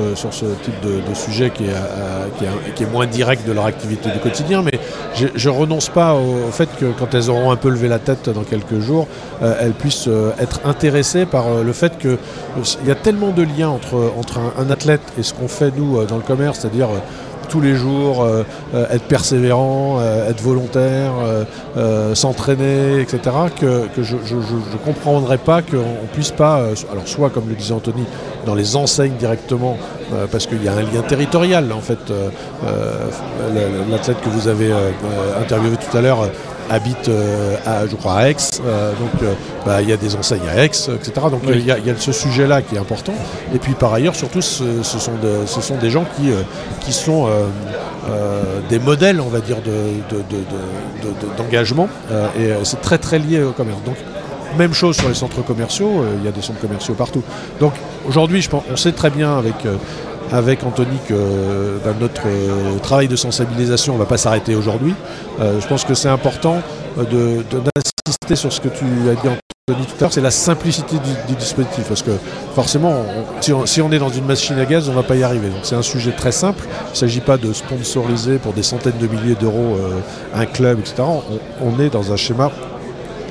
type 0.62 0.80
de, 0.82 1.14
sujet 1.14 1.50
qui 1.50 1.64
est, 1.64 2.74
qui, 2.74 2.82
est, 2.82 2.90
moins 2.90 3.06
direct 3.06 3.46
de 3.46 3.52
leur 3.52 3.66
activité 3.66 4.10
du 4.10 4.18
quotidien. 4.18 4.62
Mais 4.62 4.78
je, 5.14 5.48
renonce 5.48 5.88
pas 5.88 6.14
au, 6.14 6.50
fait 6.50 6.68
que 6.78 6.86
quand 6.98 7.14
elles 7.14 7.30
auront 7.30 7.50
un 7.50 7.56
peu 7.56 7.68
levé 7.68 7.88
la 7.88 7.98
tête 7.98 8.28
dans 8.28 8.44
quelques 8.44 8.80
jours, 8.80 9.08
elles 9.40 9.72
puissent 9.72 10.08
être 10.40 10.60
intéressées 10.64 11.26
par 11.26 11.62
le 11.62 11.72
fait 11.72 11.98
qu'il 11.98 12.18
y 12.86 12.90
a 12.90 12.94
tellement 12.94 13.30
de 13.30 13.42
liens 13.42 13.68
entre, 13.68 14.40
un, 14.58 14.70
athlète 14.70 15.00
et 15.18 15.22
ce 15.22 15.34
qu'on 15.34 15.48
fait 15.48 15.72
nous 15.76 15.98
euh, 15.98 16.06
dans 16.06 16.16
le 16.16 16.22
commerce, 16.22 16.60
c'est-à-dire 16.60 16.88
euh, 16.88 16.98
tous 17.48 17.60
les 17.60 17.74
jours, 17.74 18.22
euh, 18.22 18.44
être 18.90 19.04
persévérant, 19.04 20.00
être 20.28 20.42
volontaire, 20.42 21.12
s'entraîner, 22.14 23.00
etc., 23.00 23.20
que, 23.58 24.02
je 24.02 24.14
ne 24.14 24.78
comprendrais 24.84 25.38
pas 25.38 25.62
qu'on 25.62 26.06
puisse 26.12 26.30
pas, 26.30 26.56
alors 26.90 27.06
soit 27.06 27.30
comme 27.30 27.48
le 27.48 27.54
disait 27.54 27.74
Anthony, 27.74 28.04
dans 28.46 28.54
les 28.54 28.76
enseignes 28.76 29.16
directement, 29.18 29.76
parce 30.30 30.46
qu'il 30.46 30.62
y 30.62 30.68
a 30.68 30.72
un 30.72 30.82
lien 30.82 31.02
territorial, 31.06 31.72
en 31.72 31.80
fait, 31.80 31.98
l'athlète 33.90 34.20
que 34.20 34.28
vous 34.28 34.48
avez 34.48 34.72
interviewé 35.40 35.76
tout 35.76 35.96
à 35.96 36.00
l'heure 36.00 36.28
habite 36.70 37.08
euh, 37.08 37.56
à, 37.66 37.86
je 37.86 37.96
crois, 37.96 38.14
à 38.14 38.28
Aix. 38.28 38.36
Euh, 38.64 38.92
donc 38.92 39.22
euh, 39.22 39.34
bah, 39.64 39.82
il 39.82 39.88
y 39.88 39.92
a 39.92 39.96
des 39.96 40.16
enseignes 40.16 40.48
à 40.48 40.64
Aix, 40.64 40.66
etc. 40.66 41.12
Donc 41.30 41.42
il 41.46 41.64
y, 41.64 41.70
a 41.70 41.78
ce 41.96 42.12
sujet-là 42.12 42.62
qui 42.62 42.76
est 42.76 42.78
important. 42.78 43.14
Et 43.54 43.58
puis 43.58 43.74
par 43.74 43.92
ailleurs, 43.94 44.14
surtout, 44.14 44.42
ce, 44.42 44.82
sont, 44.82 45.12
ce 45.46 45.60
sont, 45.60 45.76
des 45.76 45.90
gens 45.90 46.04
qui, 46.16 46.30
qui 46.80 46.92
sont 46.92 47.28
des 48.68 48.78
modèles, 48.78 49.20
on 49.20 49.28
va 49.28 49.40
dire, 49.40 49.58
d'engagement. 51.36 51.88
et 52.38 52.52
c'est 52.64 52.80
très 52.80 52.98
très 52.98 53.18
lié 53.18 53.42
au 53.42 53.52
commerce. 53.52 53.82
Donc 53.84 53.96
même 54.56 54.72
chose 54.72 54.96
sur 54.96 55.08
les 55.08 55.14
centres 55.14 55.42
commerciaux, 55.42 56.04
il 56.18 56.24
y 56.24 56.28
a 56.28 56.32
des 56.32 56.42
centres 56.42 56.60
commerciaux 56.60 56.94
partout. 56.94 57.22
Donc 57.60 57.74
aujourd'hui, 58.06 58.46
on 58.70 58.76
sait 58.76 58.92
très 58.92 59.10
bien 59.10 59.38
avec 59.38 59.54
avec 60.32 60.64
Anthony 60.64 60.98
que 61.08 61.78
ben, 61.84 61.94
notre 62.00 62.22
euh, 62.26 62.78
travail 62.82 63.08
de 63.08 63.16
sensibilisation 63.16 63.94
ne 63.94 63.98
va 63.98 64.06
pas 64.06 64.16
s'arrêter 64.16 64.54
aujourd'hui. 64.54 64.94
Euh, 65.40 65.60
je 65.60 65.66
pense 65.66 65.84
que 65.84 65.94
c'est 65.94 66.08
important 66.08 66.58
euh, 66.98 67.42
d'insister 67.42 68.36
sur 68.36 68.52
ce 68.52 68.60
que 68.60 68.68
tu 68.68 68.84
as 69.10 69.14
dit 69.14 69.28
Anthony 69.28 69.86
tout 69.86 69.96
à 69.98 70.00
l'heure, 70.00 70.12
c'est 70.12 70.22
la 70.22 70.30
simplicité 70.30 70.96
du, 71.28 71.34
dispositif. 71.34 71.84
Parce 71.88 72.02
que 72.02 72.12
forcément, 72.54 73.04
si, 73.40 73.82
on, 73.82 73.92
est 73.92 73.98
dans 73.98 74.08
une 74.08 74.24
machine 74.24 74.58
à 74.58 74.64
gaz, 74.64 74.88
on 74.88 74.92
ne 74.92 74.96
va 74.96 75.02
pas 75.02 75.16
y 75.16 75.22
arriver. 75.22 75.48
Donc 75.50 75.60
c'est 75.62 75.76
un 75.76 75.82
sujet 75.82 76.12
très 76.12 76.32
simple. 76.32 76.64
Il 76.86 76.92
ne 76.92 76.96
s'agit 76.96 77.20
pas 77.20 77.36
de 77.36 77.52
sponsoriser 77.52 78.38
pour 78.38 78.54
des 78.54 78.62
centaines 78.62 78.96
de 78.98 79.06
milliers 79.06 79.34
d'euros 79.34 79.76
un 80.34 80.46
club, 80.46 80.78
etc. 80.78 81.02
on, 81.60 81.80
est 81.80 81.90
dans 81.90 82.12
un 82.12 82.16
schéma 82.16 82.50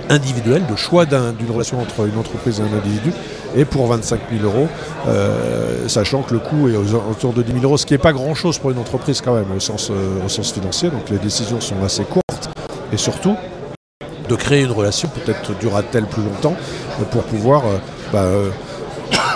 individuel, 0.09 0.63
de 0.69 0.75
choix 0.75 1.05
d'une 1.05 1.51
relation 1.51 1.81
entre 1.81 2.07
une 2.07 2.19
entreprise 2.19 2.59
et 2.59 2.61
un 2.61 2.77
individu, 2.77 3.11
et 3.55 3.65
pour 3.65 3.87
25 3.87 4.19
000 4.31 4.43
euros, 4.43 4.67
euh, 5.07 5.87
sachant 5.87 6.21
que 6.21 6.33
le 6.33 6.39
coût 6.39 6.69
est 6.69 6.75
autour 6.75 7.33
de 7.33 7.41
10 7.41 7.53
000 7.53 7.63
euros, 7.63 7.77
ce 7.77 7.85
qui 7.85 7.93
n'est 7.93 7.97
pas 7.99 8.13
grand-chose 8.13 8.57
pour 8.57 8.71
une 8.71 8.79
entreprise 8.79 9.21
quand 9.21 9.33
même 9.33 9.51
au 9.55 9.59
sens, 9.59 9.89
euh, 9.89 10.25
au 10.25 10.29
sens 10.29 10.51
financier, 10.51 10.89
donc 10.89 11.09
les 11.09 11.17
décisions 11.17 11.61
sont 11.61 11.83
assez 11.83 12.03
courtes, 12.03 12.49
et 12.91 12.97
surtout 12.97 13.35
de 14.27 14.35
créer 14.35 14.63
une 14.63 14.71
relation, 14.71 15.09
peut-être 15.09 15.57
durera-t-elle 15.59 16.05
plus 16.05 16.23
longtemps, 16.23 16.55
pour 17.11 17.23
pouvoir 17.23 17.63
euh, 17.65 17.77
bah, 18.11 18.25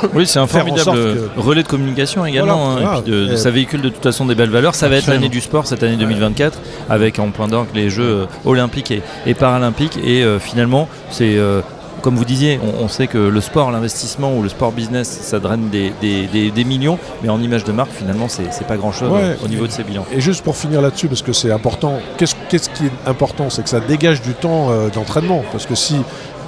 oui, 0.14 0.26
c'est 0.26 0.40
un 0.40 0.48
formidable 0.48 1.30
relais 1.38 1.64
de 1.64 1.68
communication 1.68 2.26
également. 2.26 2.78
Hein, 2.78 3.02
de, 3.06 3.36
ça 3.36 3.52
véhicule 3.52 3.82
de 3.82 3.90
toute 3.90 4.04
façon 4.04 4.26
des 4.26 4.36
belles 4.36 4.50
valeurs. 4.50 4.76
Ça 4.76 4.90
va 4.90 4.96
être 4.96 5.08
l'année 5.08 5.30
du 5.30 5.42
sport 5.42 5.68
cette 5.68 5.84
année 5.84 5.98
2024 5.98 6.60
avec 6.90 7.20
en 7.20 7.30
point 7.30 7.48
d'orgue 7.48 7.70
les 7.74 7.90
Jeux 7.90 8.28
olympiques 8.46 8.94
et, 9.26 9.34
paralympiques. 9.34 9.98
Et 10.04 10.24
euh, 10.24 10.40
finalement, 10.40 10.88
c'est 11.10 11.38
euh, 11.38 11.62
comme 12.02 12.16
vous 12.16 12.26
disiez, 12.26 12.60
on, 12.80 12.88
sait 12.88 13.08
que 13.08 13.18
le 13.18 13.42
sport, 13.42 13.72
l'investissement 13.72 14.36
ou 14.36 14.42
le 14.42 14.50
sport 14.50 14.72
business, 14.72 15.08
ça 15.22 15.40
draine 15.40 15.70
des, 15.70 15.92
des, 16.02 16.64
millions, 16.64 16.98
mais 17.22 17.30
en 17.30 17.42
image 17.42 17.64
de 17.64 17.72
marque, 17.72 17.92
finalement, 17.92 18.28
c'est 18.28 18.68
pas 18.68 18.78
grand 18.78 18.92
chose 18.92 19.12
au 19.44 19.48
niveau 19.48 19.68
de 19.68 19.72
ces 19.72 19.84
bilans. 19.84 20.06
Et 20.12 20.22
juste 20.22 20.44
pour 20.44 20.56
finir 20.56 20.82
là-dessus, 20.82 21.08
parce 21.08 21.22
que 21.22 21.34
c'est 21.34 21.52
important, 21.52 22.00
qu'est-ce 22.18 22.36
qui 22.58 22.86
est 22.86 23.10
important 23.10 23.50
C'est 23.50 23.64
que 23.64 23.70
ça 23.70 23.80
dégage 23.80 24.22
du 24.22 24.34
temps 24.34 24.70
d'entraînement. 24.94 25.44
Parce 25.52 25.66
que 25.66 25.76
si 25.76 25.96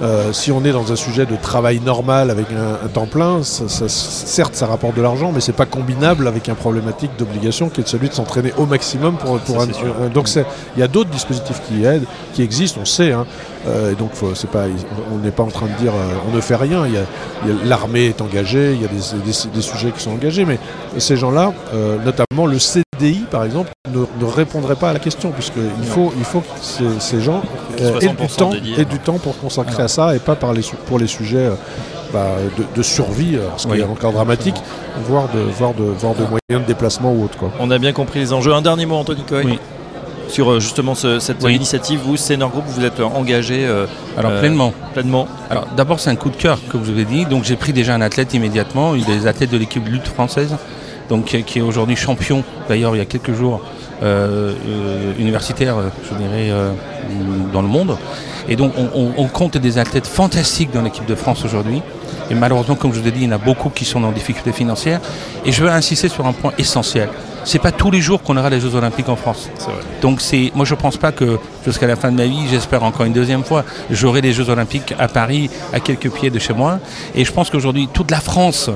euh, 0.02 0.34
si 0.34 0.52
on 0.52 0.66
est 0.66 0.72
dans 0.72 0.92
un 0.92 0.96
sujet 0.96 1.26
de 1.26 1.36
travail 1.36 1.80
normal 1.80 2.30
avec 2.32 2.48
un, 2.52 2.88
temps 2.88 3.06
plein, 3.06 3.42
certes 3.44 4.56
ça 4.56 4.66
rapporte 4.66 4.96
de 4.96 5.02
l'argent, 5.02 5.32
mais 5.34 5.39
c'est 5.39 5.54
pas 5.54 5.66
combinable 5.66 6.28
avec 6.28 6.50
un 6.50 6.56
problématique 6.56 7.12
d'obligation 7.18 7.70
qui 7.70 7.82
est 7.82 7.88
celui 7.88 8.10
de 8.10 8.13
s'entraîner 8.13 8.54
au 8.58 8.66
maximum 8.66 9.16
pour, 9.18 9.39
pour 9.39 9.62
un, 9.62 9.68
Donc 10.13 10.30
il 10.36 10.80
y 10.80 10.84
a 10.84 10.88
d'autres 10.88 11.10
dispositifs 11.10 11.62
qui 11.68 11.86
aident, 11.86 12.06
qui 12.34 12.42
existent, 12.42 12.82
on 12.82 12.86
sait. 12.86 13.12
Hein. 13.12 13.26
Euh, 13.68 13.94
donc 13.94 14.12
c'est 14.36 14.50
pas, 14.50 14.66
on 15.13 15.20
n'est 15.20 15.32
pas 15.32 15.44
en 15.44 15.52
train 15.52 15.68
de 15.68 15.82
dire 15.82 15.94
euh, 15.94 16.30
on 16.30 16.36
ne 16.36 16.42
fait 16.42 16.56
rien. 16.56 16.84
L'armée 17.63 18.08
est 18.08 18.22
engagée, 18.22 18.74
il 18.74 18.82
y 18.82 18.86
a 18.86 18.89
des, 18.89 19.62
sujets 19.62 19.92
qui 19.92 20.02
sont 20.02 20.12
engagés, 20.12 20.44
mais 20.44 20.60
ces 20.98 21.16
gens-là, 21.16 21.54
notamment 22.04 22.46
le 22.46 22.60
CDI 22.60 23.26
par 23.32 23.44
exemple, 23.44 23.70
ne, 23.92 24.26
répondrait 24.26 24.76
pas 24.76 24.89
à 24.89 24.94
la 24.94 25.00
question 25.00 25.32
puisqu'il 25.32 25.86
faut, 25.93 26.13
il 26.17 26.23
faut 26.23 26.39
que 26.39 26.99
ces, 26.99 27.21
gens 27.21 27.41
aient 27.77 28.08
du 28.08 28.27
temps 28.27 28.51
et 28.77 28.86
du 28.86 28.99
temps 28.99 29.17
pour 29.17 29.38
consacrer 29.38 29.84
à 29.84 29.88
ça 29.88 30.15
et 30.15 30.19
pas 30.19 30.36
par 30.36 30.53
les, 30.53 30.62
pour 30.88 30.99
les 30.99 31.08
sujets 31.08 31.45
euh, 31.45 31.56
bah, 32.12 32.32
de, 32.75 32.84
survie, 32.84 33.36
euh, 33.36 33.47
ce 33.58 33.67
qui 33.67 33.79
est 33.79 33.84
encore 33.84 34.13
dramatique, 34.13 34.56
voire 35.06 35.27
de, 35.34 35.39
voire, 35.39 35.73
de, 35.73 35.84
voire 35.84 36.13
de 36.13 36.21
moyens 36.21 36.65
de 36.65 36.67
déplacement 36.67 37.13
ou 37.13 37.25
autre. 37.25 37.38
Quoi. 37.38 37.51
On 37.60 37.69
a 37.71 37.77
bien 37.77 37.93
compris 37.93 38.19
les 38.19 38.34
enjeux. 38.34 38.53
Un 38.53 38.62
dernier 38.62 38.86
mot, 38.86 38.95
Anthony 38.95 39.23
Coy 39.23 39.43
oui. 39.45 39.60
Sur 40.29 40.51
euh, 40.51 40.60
justement 40.60 40.95
cette 40.95 41.43
initiative, 41.43 41.99
vous, 42.03 42.17
Senior 42.17 42.49
Group, 42.49 42.63
vous 42.65 42.86
êtes 42.86 42.99
engagé 43.01 43.67
Alors 44.17 44.39
pleinement. 44.39 44.73
pleinement. 44.93 45.27
Alors 45.49 45.67
d'abord 45.75 45.99
c'est 45.99 46.10
un 46.10 46.15
coup 46.15 46.29
de 46.29 46.38
cœur, 46.38 46.60
comme 46.69 46.84
je 46.86 46.91
vous 46.91 46.99
ai 46.99 47.06
dit. 47.06 47.25
Donc 47.25 47.43
j'ai 47.43 47.56
pris 47.58 47.73
déjà 47.73 47.93
un 47.93 48.01
athlète 48.01 48.34
immédiatement, 48.34 48.95
une 48.95 49.03
des 49.03 49.27
athlètes 49.27 49.51
de 49.51 49.58
l'équipe 49.58 49.84
de 49.84 49.89
lutte 49.89 50.08
française, 50.08 50.56
donc 51.10 51.25
qui 51.25 51.60
est 51.60 51.62
aujourd'hui 51.62 51.95
champion. 51.95 52.43
D'ailleurs 52.69 52.95
il 52.95 52.99
y 52.99 53.01
a 53.01 53.06
quelques 53.06 53.34
jours 53.34 53.62
euh, 54.01 54.53
euh, 54.67 55.13
universitaire, 55.19 55.75
je 56.10 56.15
dirais, 56.15 56.49
euh, 56.49 56.71
dans 57.51 57.62
le 57.62 57.67
monde. 57.67 57.97
Et 58.49 58.56
donc 58.56 58.73
on, 58.77 59.27
compte 59.27 59.58
des 59.58 59.77
athlètes 59.77 60.08
fantastiques 60.08 60.71
dans 60.73 60.82
l'équipe 60.82 61.06
de 61.06 61.15
France 61.15 61.45
aujourd'hui. 61.45 61.82
Et 62.29 62.36
malheureusement, 62.36 62.75
comme 62.75 62.93
je 62.93 62.99
vous 62.99 63.08
ai 63.08 63.12
dit, 63.12 63.21
il 63.21 63.29
y 63.29 63.29
en 63.29 63.36
a 63.36 63.38
beaucoup 63.38 63.69
qui 63.69 63.86
sont 63.86 64.03
en 64.03 64.12
difficulté 64.12 64.51
financière. 64.51 64.99
Et 65.45 65.51
je 65.51 65.63
veux 65.63 65.69
insister 65.69 66.10
sur 66.10 66.25
un 66.25 66.34
point 66.34 66.51
essentiel. 66.58 67.10
C'est 67.45 67.60
pas 67.60 67.71
tous 67.71 67.91
les 67.91 68.01
jours 68.01 68.21
qu'on 68.21 68.36
aura 68.38 68.49
les 68.49 68.60
Jeux 68.60 68.75
Olympiques 68.75 69.10
en 69.10 69.15
France. 69.15 69.49
Donc 70.01 70.21
c'est, 70.21 70.51
moi 70.56 70.65
je 70.65 70.75
pense 70.75 70.97
pas 70.97 71.12
que 71.12 71.39
jusqu'à 71.65 71.88
la 71.88 71.95
fin 71.95 72.12
de 72.12 72.17
ma 72.17 72.25
vie, 72.25 72.47
j'espère 72.49 72.84
encore 72.84 73.06
une 73.06 73.13
deuxième 73.13 73.43
fois, 73.43 73.63
j'aurai 73.89 74.21
les 74.21 74.34
Jeux 74.34 74.49
Olympiques 74.49 74.93
à 74.97 75.08
Paris, 75.08 75.49
à 75.73 75.79
quelques 75.79 76.10
pieds 76.10 76.29
de 76.29 76.39
chez 76.39 76.53
moi. 76.53 76.79
Et 77.15 77.23
je 77.25 77.32
pense 77.32 77.49
qu'aujourd'hui 77.49 77.88
toute 77.93 78.12
la 78.12 78.19
France, 78.19 78.69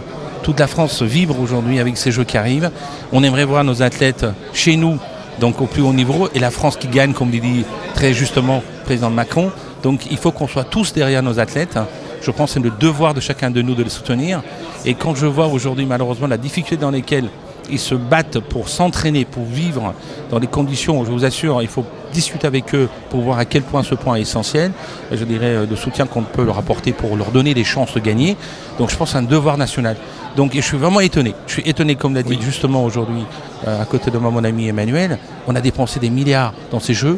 toute 0.44 0.60
la 0.60 0.68
France 0.68 1.02
vibre 1.02 1.40
aujourd'hui 1.40 1.80
avec 1.80 1.98
ces 1.98 2.12
Jeux 2.12 2.24
qui 2.24 2.38
arrivent. 2.38 2.72
On 3.12 3.24
aimerait 3.24 3.46
voir 3.46 3.64
nos 3.64 3.82
athlètes 3.82 4.26
chez 4.54 4.76
nous 4.76 5.00
donc 5.40 5.62
au 5.62 5.66
plus 5.66 5.82
haut 5.82 5.94
niveau, 5.94 6.30
et 6.34 6.40
la 6.40 6.52
France 6.52 6.78
qui 6.78 6.88
gagne, 6.88 7.14
comme 7.14 7.30
dit 7.30 7.66
très 7.94 8.14
justement 8.14 8.64
le 8.80 8.86
président 8.86 9.10
Macron. 9.10 9.52
Donc 9.84 10.08
il 10.10 10.18
faut 10.18 10.32
qu'on 10.32 10.48
soit 10.48 10.64
tous 10.64 10.94
derrière 10.94 11.24
nos 11.24 11.40
athlètes. 11.40 11.78
Je 12.22 12.32
pense 12.32 12.50
que 12.50 12.54
c'est 12.56 12.64
le 12.64 12.72
devoir 12.72 13.14
de 13.14 13.20
chacun 13.20 13.52
de 13.52 13.62
nous 13.62 13.76
de 13.76 13.84
les 13.84 13.90
soutenir. 13.90 14.42
Et 14.86 14.96
quand 14.96 15.16
je 15.16 15.26
vois 15.26 15.48
aujourd'hui 15.48 15.86
malheureusement 15.86 16.28
la 16.28 16.38
difficulté 16.38 16.78
dans 16.78 16.92
lesquelles 16.92 17.30
ils 17.70 17.80
se 17.80 17.96
battent 17.96 18.40
pour 18.40 18.70
s'entraîner, 18.70 19.26
pour 19.26 19.44
vivre 19.44 19.94
dans 20.32 20.40
des 20.40 20.48
conditions, 20.48 21.04
je 21.04 21.12
vous 21.12 21.26
assure, 21.26 21.62
il 21.62 21.68
faut 21.68 21.86
discuter 22.14 22.48
avec 22.48 22.74
eux 22.74 22.88
pour 23.10 23.22
voir 23.22 23.38
à 23.40 23.46
quel 23.46 23.62
point 23.62 23.84
ce 23.84 23.94
point 23.94 24.16
est 24.16 24.22
essentiel. 24.22 24.72
Je 25.12 25.24
dirais 25.26 25.48
euh, 25.48 25.66
de 25.66 25.76
soutien 25.76 26.06
qu'on 26.06 26.24
peut 26.24 26.44
leur 26.44 26.58
apporter 26.58 26.94
pour 26.94 27.18
leur 27.18 27.32
donner 27.32 27.54
des 27.54 27.66
chances 27.66 27.94
de 27.94 28.00
gagner. 28.00 28.38
Donc 28.80 28.90
je 28.90 28.96
pense 28.96 29.16
à 29.16 29.20
un 29.20 29.24
devoir 29.24 29.58
national. 29.58 29.98
Donc 30.38 30.54
je 30.54 30.62
suis 30.62 30.78
vraiment 30.78 31.00
étonné. 31.00 31.34
Je 31.48 31.54
suis 31.54 31.64
étonné, 31.68 31.96
comme 31.96 32.14
l'a 32.14 32.22
dit 32.22 32.38
justement 32.40 32.86
aujourd'hui, 32.86 33.26
euh, 33.68 33.82
à 33.82 33.86
côté 33.86 34.12
de 34.12 34.20
moi 34.20 34.30
mon 34.30 34.44
ami 34.44 34.68
Emmanuel, 34.68 35.18
on 35.48 35.56
a 35.56 35.62
dépensé 35.62 36.00
des 36.00 36.12
milliards 36.12 36.54
dans 36.70 36.80
ces 36.80 36.94
jeux. 36.94 37.18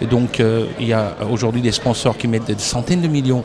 Et 0.00 0.06
donc 0.06 0.40
il 0.78 0.86
y 0.86 0.94
a 0.94 1.14
aujourd'hui 1.30 1.60
des 1.60 1.72
sponsors 1.72 2.16
qui 2.16 2.26
mettent 2.26 2.46
des 2.46 2.58
centaines 2.58 3.02
de 3.02 3.08
millions 3.08 3.44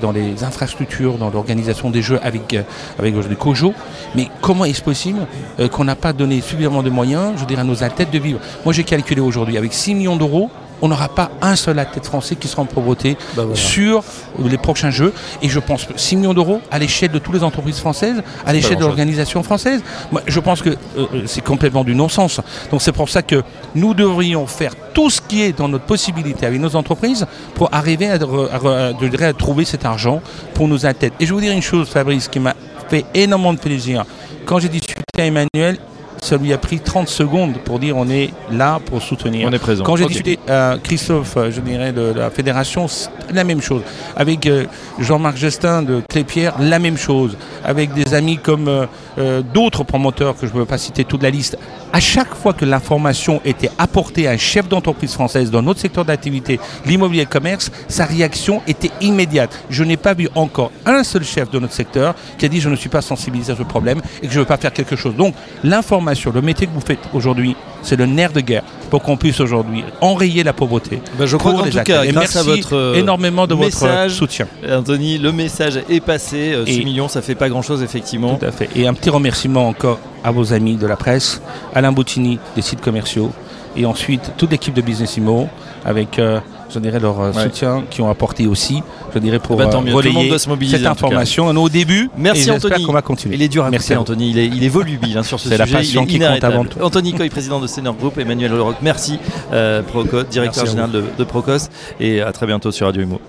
dans 0.00 0.12
les 0.12 0.44
infrastructures, 0.44 1.18
dans 1.18 1.28
l'organisation 1.28 1.90
des 1.90 2.02
jeux 2.02 2.20
avec, 2.22 2.56
avec 3.00 3.16
aujourd'hui 3.16 3.36
Kojo. 3.36 3.74
Mais 4.14 4.28
comment 4.40 4.64
est-ce 4.64 4.80
possible 4.80 5.26
qu'on 5.72 5.82
n'a 5.82 5.96
pas 5.96 6.12
donné 6.12 6.40
suffisamment 6.40 6.84
de 6.84 6.90
moyens, 6.90 7.32
je 7.36 7.44
dirais, 7.46 7.62
à 7.62 7.64
nos 7.64 7.82
athlètes 7.82 8.12
de 8.12 8.18
vivre? 8.20 8.38
Moi 8.64 8.72
j'ai 8.72 8.84
calculé 8.84 9.20
aujourd'hui 9.20 9.58
avec 9.58 9.72
6 9.72 9.96
millions 9.96 10.14
d'euros, 10.14 10.52
on 10.82 10.88
n'aura 10.88 11.08
pas 11.08 11.30
un 11.42 11.56
seul 11.56 11.78
athlète 11.78 12.06
français 12.06 12.36
qui 12.36 12.48
sera 12.48 12.62
en 12.62 12.66
pauvreté 12.66 13.16
bah 13.36 13.44
sur 13.54 14.02
les 14.38 14.58
prochains 14.58 14.90
Jeux. 14.90 15.12
Et 15.42 15.48
je 15.48 15.58
pense 15.58 15.86
6 15.96 16.16
millions 16.16 16.34
d'euros 16.34 16.60
à 16.70 16.78
l'échelle 16.78 17.10
de 17.10 17.18
toutes 17.18 17.34
les 17.34 17.42
entreprises 17.42 17.78
françaises, 17.78 18.22
à 18.46 18.52
l'échelle 18.52 18.76
de 18.76 18.84
l'organisation 18.84 19.42
française. 19.42 19.82
Moi, 20.12 20.22
je 20.26 20.40
pense 20.40 20.62
que 20.62 20.70
euh, 20.70 20.74
euh, 20.96 21.22
c'est 21.26 21.44
complètement 21.44 21.84
du 21.84 21.94
non-sens. 21.94 22.40
Donc 22.70 22.82
c'est 22.82 22.92
pour 22.92 23.08
ça 23.08 23.22
que 23.22 23.42
nous 23.74 23.94
devrions 23.94 24.46
faire 24.46 24.72
tout 24.94 25.10
ce 25.10 25.20
qui 25.20 25.42
est 25.42 25.56
dans 25.56 25.68
notre 25.68 25.84
possibilité 25.84 26.46
avec 26.46 26.60
nos 26.60 26.74
entreprises 26.76 27.26
pour 27.54 27.68
arriver 27.72 28.08
à, 28.10 28.14
à 28.14 29.32
trouver 29.32 29.64
cet 29.64 29.84
argent 29.84 30.20
pour 30.54 30.68
nos 30.68 30.86
athlètes. 30.86 31.12
Et 31.20 31.26
je 31.26 31.30
vais 31.30 31.34
vous 31.34 31.40
dire 31.40 31.52
une 31.52 31.62
chose, 31.62 31.88
Fabrice, 31.88 32.28
qui 32.28 32.40
m'a 32.40 32.54
fait 32.88 33.04
énormément 33.14 33.52
de 33.52 33.58
plaisir. 33.58 34.04
Quand 34.44 34.58
j'ai 34.58 34.68
discuté 34.68 35.02
à 35.18 35.26
Emmanuel, 35.26 35.78
ça 36.22 36.36
lui 36.36 36.52
a 36.52 36.58
pris 36.58 36.80
30 36.80 37.08
secondes 37.08 37.54
pour 37.64 37.78
dire 37.78 37.96
on 37.96 38.08
est 38.08 38.30
là 38.50 38.80
pour 38.84 39.02
soutenir. 39.02 39.48
On 39.48 39.52
est 39.52 39.58
présent. 39.58 39.84
Quand 39.84 39.96
j'ai 39.96 40.06
discuté 40.06 40.38
à 40.48 40.76
Christophe, 40.82 41.36
euh, 41.36 41.50
je 41.50 41.60
dirais, 41.60 41.92
de, 41.92 42.12
la 42.14 42.30
fédération, 42.30 42.86
la 43.32 43.44
même 43.44 43.60
chose. 43.60 43.82
Avec 44.16 44.46
euh, 44.46 44.66
Jean-Marc 44.98 45.36
Justin 45.36 45.82
de 45.82 46.02
Clépierre, 46.08 46.54
la 46.60 46.78
même 46.78 46.96
chose. 46.96 47.36
Avec 47.64 47.92
des 47.94 48.14
amis 48.14 48.38
comme 48.38 48.68
euh, 48.68 49.42
d'autres 49.42 49.84
promoteurs 49.84 50.36
que 50.36 50.46
je 50.46 50.52
ne 50.52 50.58
veux 50.58 50.64
pas 50.64 50.78
citer 50.78 51.04
toute 51.04 51.22
la 51.22 51.30
liste. 51.30 51.56
À 51.92 52.00
chaque 52.00 52.34
fois 52.34 52.52
que 52.52 52.64
l'information 52.64 53.40
était 53.44 53.70
apportée 53.78 54.28
à 54.28 54.32
un 54.32 54.36
chef 54.36 54.68
d'entreprise 54.68 55.14
française 55.14 55.50
dans 55.50 55.62
notre 55.62 55.80
secteur 55.80 56.04
d'activité, 56.04 56.60
l'immobilier 56.84 57.22
et 57.22 57.24
le 57.24 57.30
commerce, 57.30 57.70
sa 57.88 58.04
réaction 58.04 58.62
était 58.66 58.90
immédiate. 59.00 59.64
Je 59.70 59.84
n'ai 59.84 59.96
pas 59.96 60.14
vu 60.14 60.28
encore 60.34 60.70
un 60.84 61.02
seul 61.04 61.24
chef 61.24 61.50
de 61.50 61.58
notre 61.58 61.72
secteur 61.72 62.14
qui 62.36 62.44
a 62.44 62.48
dit 62.48 62.60
je 62.60 62.68
ne 62.68 62.76
suis 62.76 62.90
pas 62.90 63.00
sensibilisé 63.00 63.52
à 63.52 63.56
ce 63.56 63.62
problème 63.62 64.00
et 64.22 64.26
que 64.26 64.32
je 64.32 64.38
ne 64.38 64.42
veux 64.42 64.48
pas 64.48 64.58
faire 64.58 64.72
quelque 64.72 64.96
chose. 64.96 65.14
Donc 65.16 65.34
l'information 65.64 66.07
le 66.32 66.40
métier 66.42 66.66
que 66.66 66.72
vous 66.72 66.80
faites 66.80 66.98
aujourd'hui, 67.12 67.56
c'est 67.82 67.96
le 67.96 68.06
nerf 68.06 68.32
de 68.32 68.40
guerre 68.40 68.62
pour 68.90 69.02
qu'on 69.02 69.16
puisse 69.16 69.40
aujourd'hui 69.40 69.84
enrayer 70.00 70.42
la 70.42 70.52
pauvreté. 70.52 71.00
Ben 71.18 71.26
je 71.26 71.36
crois 71.36 71.52
qu'en 71.52 71.64
tout 71.64 71.82
cas, 71.84 72.04
Et 72.04 72.12
grâce 72.12 72.34
merci 72.34 72.38
à 72.38 72.42
votre 72.42 72.74
euh, 72.76 72.94
énormément 72.94 73.46
de 73.46 73.54
votre 73.54 74.10
soutien. 74.10 74.46
Anthony, 74.68 75.18
le 75.18 75.32
message 75.32 75.80
est 75.88 76.00
passé. 76.00 76.54
6 76.66 76.80
euh, 76.80 76.84
millions, 76.84 77.08
ça 77.08 77.22
fait 77.22 77.34
pas 77.34 77.48
grand-chose 77.48 77.82
effectivement. 77.82 78.36
Tout 78.36 78.46
à 78.46 78.52
fait. 78.52 78.68
Et 78.74 78.86
un 78.86 78.94
petit 78.94 79.10
remerciement 79.10 79.68
encore 79.68 79.98
à 80.24 80.30
vos 80.30 80.52
amis 80.52 80.76
de 80.76 80.86
la 80.86 80.96
presse, 80.96 81.40
Alain 81.74 81.92
Boutini 81.92 82.38
des 82.56 82.62
sites 82.62 82.80
commerciaux, 82.80 83.30
et 83.76 83.86
ensuite 83.86 84.32
toute 84.36 84.50
l'équipe 84.50 84.74
de 84.74 84.82
Business 84.82 85.16
Imo 85.16 85.48
avec 85.84 86.18
euh, 86.18 86.40
je 86.70 86.78
dirais, 86.78 87.00
leur 87.00 87.34
soutien 87.34 87.84
qui 87.90 88.02
ont 88.02 88.10
apporté 88.10 88.46
aussi, 88.46 88.82
je 89.14 89.18
dirais, 89.18 89.38
pour 89.38 89.56
bah, 89.56 89.70
euh, 89.72 89.92
relayer 89.92 90.38
cette 90.38 90.86
information. 90.86 91.46
On 91.46 91.54
est 91.54 91.58
au 91.58 91.68
début. 91.68 92.10
Merci 92.16 92.50
Anthony. 92.50 92.84
qu'on 92.84 92.92
va 92.92 93.02
continuer. 93.02 93.36
Il 93.36 93.42
est 93.42 93.48
dur 93.48 93.64
à 93.64 93.70
Merci 93.70 93.94
Anthony. 93.94 94.30
Il 94.30 94.38
est, 94.38 94.46
il 94.46 94.64
est 94.64 94.68
volubile 94.68 95.18
hein, 95.18 95.22
sur 95.22 95.38
ce 95.38 95.48
sujet. 95.48 95.56
C'est 95.56 95.70
la 95.70 95.78
passion 95.78 96.06
qui 96.06 96.18
compte 96.18 96.44
avant 96.44 96.64
tout. 96.64 96.78
Anthony 96.80 97.14
Coy, 97.14 97.28
président 97.28 97.60
de 97.60 97.66
Senior 97.66 97.94
Group, 97.94 98.18
Emmanuel 98.18 98.52
Leroc, 98.52 98.76
merci. 98.82 99.18
Euh, 99.52 99.82
Procos, 99.82 100.24
directeur 100.24 100.66
général 100.66 100.90
de, 100.90 101.04
de, 101.16 101.24
Procos. 101.24 101.68
Et 102.00 102.20
à 102.20 102.32
très 102.32 102.46
bientôt 102.46 102.70
sur 102.70 102.86
Radio 102.86 103.02
Imo. 103.02 103.20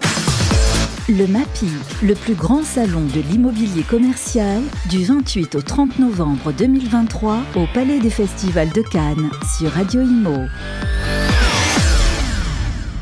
Le 1.09 1.25
MAPI, 1.25 1.71
le 2.03 2.13
plus 2.13 2.35
grand 2.35 2.63
salon 2.63 3.01
de 3.01 3.21
l'immobilier 3.31 3.81
commercial, 3.81 4.61
du 4.89 5.03
28 5.05 5.55
au 5.55 5.61
30 5.61 5.97
novembre 5.97 6.51
2023 6.55 7.37
au 7.55 7.65
Palais 7.73 7.99
des 7.99 8.11
Festivals 8.11 8.69
de 8.69 8.83
Cannes 8.91 9.31
sur 9.57 9.71
Radio 9.71 10.01
Imo. 10.01 10.45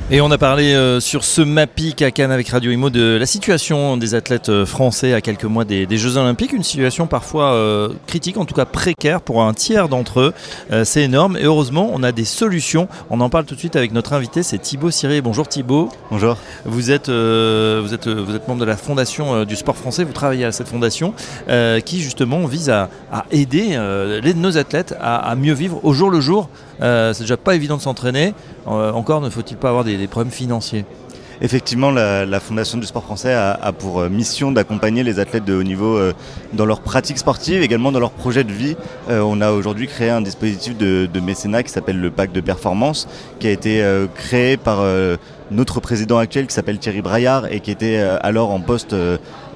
Et 0.10 0.22
on 0.22 0.32
a 0.32 0.38
parlé 0.38 0.74
euh, 0.74 1.02
sur 1.02 1.26
ce 1.26 1.41
MAPIC 1.41 2.02
à 2.02 2.12
Cannes 2.12 2.32
avec 2.32 2.48
Radio 2.48 2.72
Imo 2.72 2.89
de 2.89 3.17
la 3.20 3.26
situation 3.26 3.98
des 3.98 4.15
athlètes 4.15 4.48
euh, 4.48 4.65
français 4.65 5.12
à 5.12 5.20
quelques 5.20 5.43
mois 5.43 5.65
des, 5.65 5.86
Jeux 5.98 6.15
Olympiques. 6.15 6.54
Une 6.54 6.63
situation 6.63 7.08
parfois 7.08 7.52
euh, 7.52 7.89
critique, 8.08 8.38
en 8.38 8.46
tout 8.46 8.54
cas 8.54 8.63
précaire 8.63 9.20
pour 9.20 9.43
un 9.43 9.54
tiers 9.54 9.89
d'entre 9.89 10.22
eux. 10.22 10.34
c'est 10.86 11.02
énorme 11.02 11.36
et 11.36 11.43
heureusement 11.43 11.89
on 11.91 12.04
a 12.04 12.13
des 12.13 12.24
solutions. 12.24 12.88
On 13.10 13.20
en 13.20 13.30
parle 13.30 13.43
tout 13.43 13.56
de 13.56 13.60
suite 13.60 13.76
avec 13.76 13.91
notre 13.91 14.13
invité, 14.13 14.43
c'est 14.43 14.60
Thibaut 14.60 14.91
Siré. 14.91 15.20
Bonjour 15.20 15.46
Thibaut. 15.46 15.89
Bonjour. 16.10 16.38
Vous 16.63 16.89
êtes, 16.89 17.10
vous 17.10 17.93
êtes, 17.93 18.08
vous 18.08 18.34
êtes 18.34 18.48
membre 18.48 18.62
de 18.62 18.65
la 18.65 18.78
fondation 18.78 19.43
du 19.43 19.58
sport 19.58 19.76
français, 19.76 20.06
vous 20.06 20.13
travaillez 20.13 20.46
à 20.46 20.54
cette 20.54 20.70
fondation 20.70 21.13
qui 21.86 22.00
justement 22.00 22.46
vise 22.46 22.70
à, 22.70 22.89
aider 23.32 23.78
nos 24.38 24.58
athlètes 24.58 24.96
à, 25.02 25.36
mieux 25.36 25.54
vivre 25.54 25.84
au 25.84 25.91
jour 25.91 26.10
le 26.10 26.22
jour. 26.22 26.50
c'est 26.80 27.22
déjà 27.22 27.36
pas 27.38 27.56
évident 27.56 27.76
de 27.76 27.82
s'entraîner. 27.82 28.34
encore 28.65 29.20
ne 29.20 29.30
faut-il 29.30 29.58
pas 29.58 29.70
avoir 29.70 29.84
des 29.84 29.96
des 29.97 30.07
problèmes 30.07 30.31
financiers. 30.31 30.86
Effectivement, 31.39 31.91
la, 31.91 32.39
Fondation 32.39 32.77
du 32.77 32.88
sport 32.88 33.03
français 33.03 33.33
a, 33.33 33.71
pour 33.71 33.99
euh, 33.99 34.10
mission 34.10 34.51
d'accompagner 34.51 35.03
les 35.03 35.19
athlètes 35.19 35.45
de 35.45 35.53
haut 35.53 35.63
niveau 35.63 35.95
euh, 35.95 36.13
dans 36.53 36.65
leurs 36.65 36.81
pratiques 36.81 37.17
sportives, 37.17 37.62
également 37.62 37.91
dans 37.91 37.99
leurs 37.99 38.12
projets 38.12 38.43
de 38.43 38.51
vie. 38.51 38.75
Euh, 39.10 39.21
on 39.21 39.41
a 39.41 39.51
aujourd'hui 39.51 39.88
créé 39.88 40.10
un 40.10 40.21
dispositif 40.21 40.77
de, 40.77 41.07
mécénat 41.19 41.63
qui 41.63 41.71
s'appelle 41.71 41.99
le 41.99 42.10
Pacte 42.10 42.33
de 42.33 42.41
performance, 42.41 43.07
qui 43.39 43.47
a 43.47 43.51
été 43.51 43.83
créé 44.15 44.55
par 44.55 44.83
notre 45.51 45.79
président 45.81 46.17
actuel 46.17 46.47
qui 46.47 46.53
s'appelle 46.53 46.77
Thierry 46.77 47.01
Braillard 47.01 47.51
et 47.51 47.60
qui 47.60 47.71
était 47.71 47.97
alors 47.97 48.51
en 48.51 48.60
poste 48.60 48.95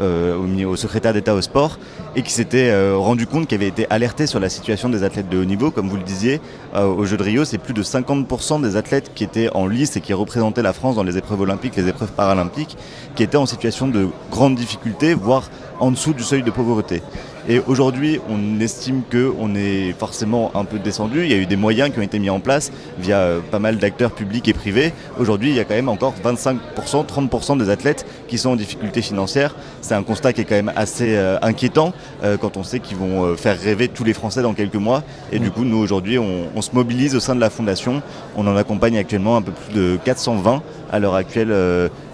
au, 0.01 0.75
secrétaire 0.75 1.13
d'État 1.13 1.34
au 1.34 1.41
sport 1.41 1.80
et 2.15 2.24
qui 2.24 2.32
s'était 2.32 2.74
rendu 2.93 3.26
compte 3.26 3.47
qu'il 3.47 3.58
avait 3.58 3.67
été 3.67 3.88
alerté 3.89 4.28
sur 4.28 4.39
la 4.39 4.50
situation 4.50 4.89
des 4.89 5.04
athlètes 5.04 5.30
de 5.30 5.38
haut 5.38 5.45
niveau. 5.45 5.71
Comme 5.71 5.88
vous 5.88 5.97
le 5.97 6.04
disiez, 6.04 6.41
au 6.76 7.06
Jeu 7.06 7.15
de 7.17 7.24
Rio, 7.24 7.45
c'est 7.45 7.58
plus 7.58 7.74
de 7.74 7.84
50% 7.84 8.62
des 8.62 8.76
athlètes 8.76 9.12
qui 9.13 9.24
étaient 9.24 9.50
en 9.54 9.67
lice 9.67 9.95
et 9.95 10.02
qui 10.02 10.13
représentaient 10.13 10.62
la 10.62 10.74
France 10.74 10.95
dans 10.95 11.04
les 11.04 11.17
épreuves 11.17 11.41
olympiques 11.41 11.76
les 11.76 11.88
épreuves 11.88 12.12
paralympiques, 12.12 12.78
qui 13.15 13.24
étaient 13.24 13.38
en 13.38 13.45
situation 13.45 13.88
de 13.88 14.10
grande 14.30 14.56
difficulté, 14.56 15.13
voire 15.13 15.50
en 15.80 15.91
dessous 15.91 16.13
du 16.13 16.24
seuil 16.24 16.43
de 16.43 16.52
pauvreté. 16.52 17.02
Et 17.49 17.60
aujourd'hui, 17.65 18.19
on 18.30 18.60
estime 18.60 19.01
qu'on 19.12 19.56
est 19.56 19.93
forcément 19.97 20.51
un 20.56 20.63
peu 20.63 20.77
descendu. 20.77 21.23
Il 21.23 21.32
y 21.32 21.34
a 21.34 21.38
eu 21.38 21.47
des 21.47 21.56
moyens 21.56 21.91
qui 21.91 21.97
ont 21.97 22.04
été 22.04 22.19
mis 22.19 22.30
en 22.30 22.39
place 22.39 22.71
via 22.99 23.17
euh, 23.17 23.39
pas 23.39 23.58
mal 23.58 23.77
d'acteurs 23.77 24.12
publics 24.12 24.47
et 24.47 24.54
privés. 24.54 24.93
Aujourd'hui, 25.19 25.49
il 25.49 25.56
y 25.56 25.60
a 25.60 25.63
quand 25.63 25.73
même 25.73 25.89
encore 25.89 26.13
25%, 26.23 26.60
30% 27.06 27.58
des 27.58 27.69
athlètes 27.69 28.06
qui 28.27 28.38
sont 28.38 28.51
en 28.51 28.56
difficulté 28.56 29.01
financière. 29.01 29.56
C'est 29.82 29.95
un 29.95 30.04
constat 30.04 30.34
qui 30.34 30.41
est 30.41 30.45
quand 30.45 30.56
même 30.56 30.71
assez 30.75 31.15
euh, 31.15 31.39
inquiétant 31.41 31.93
euh, 32.23 32.38
quand 32.38 32.58
on 32.58 32.63
sait 32.63 32.80
qu'ils 32.80 32.97
vont 32.97 33.36
faire 33.36 33.60
rêver 33.60 33.88
tous 33.88 34.04
les 34.04 34.13
Français 34.13 34.43
dans 34.43 34.54
quelques 34.54 34.75
mois. 34.75 35.04
Et 35.32 35.39
du 35.39 35.49
coup, 35.49 35.63
nous, 35.63 35.77
aujourd'hui, 35.77 36.19
on, 36.19 36.49
on, 36.56 36.62
se 36.62 36.71
mobilise 36.73 37.15
au 37.15 37.19
sein 37.19 37.34
de 37.34 37.39
la 37.39 37.49
Fondation. 37.49 38.04
On 38.36 38.45
en 38.45 38.56
accompagne 38.56 38.97
actuellement 38.97 39.38
un 39.38 39.41
peu 39.41 39.51
plus 39.51 39.73
de 39.73 39.97
420 40.04 40.62
à 40.91 40.99
l'heure 40.99 41.15
actuelle 41.15 41.51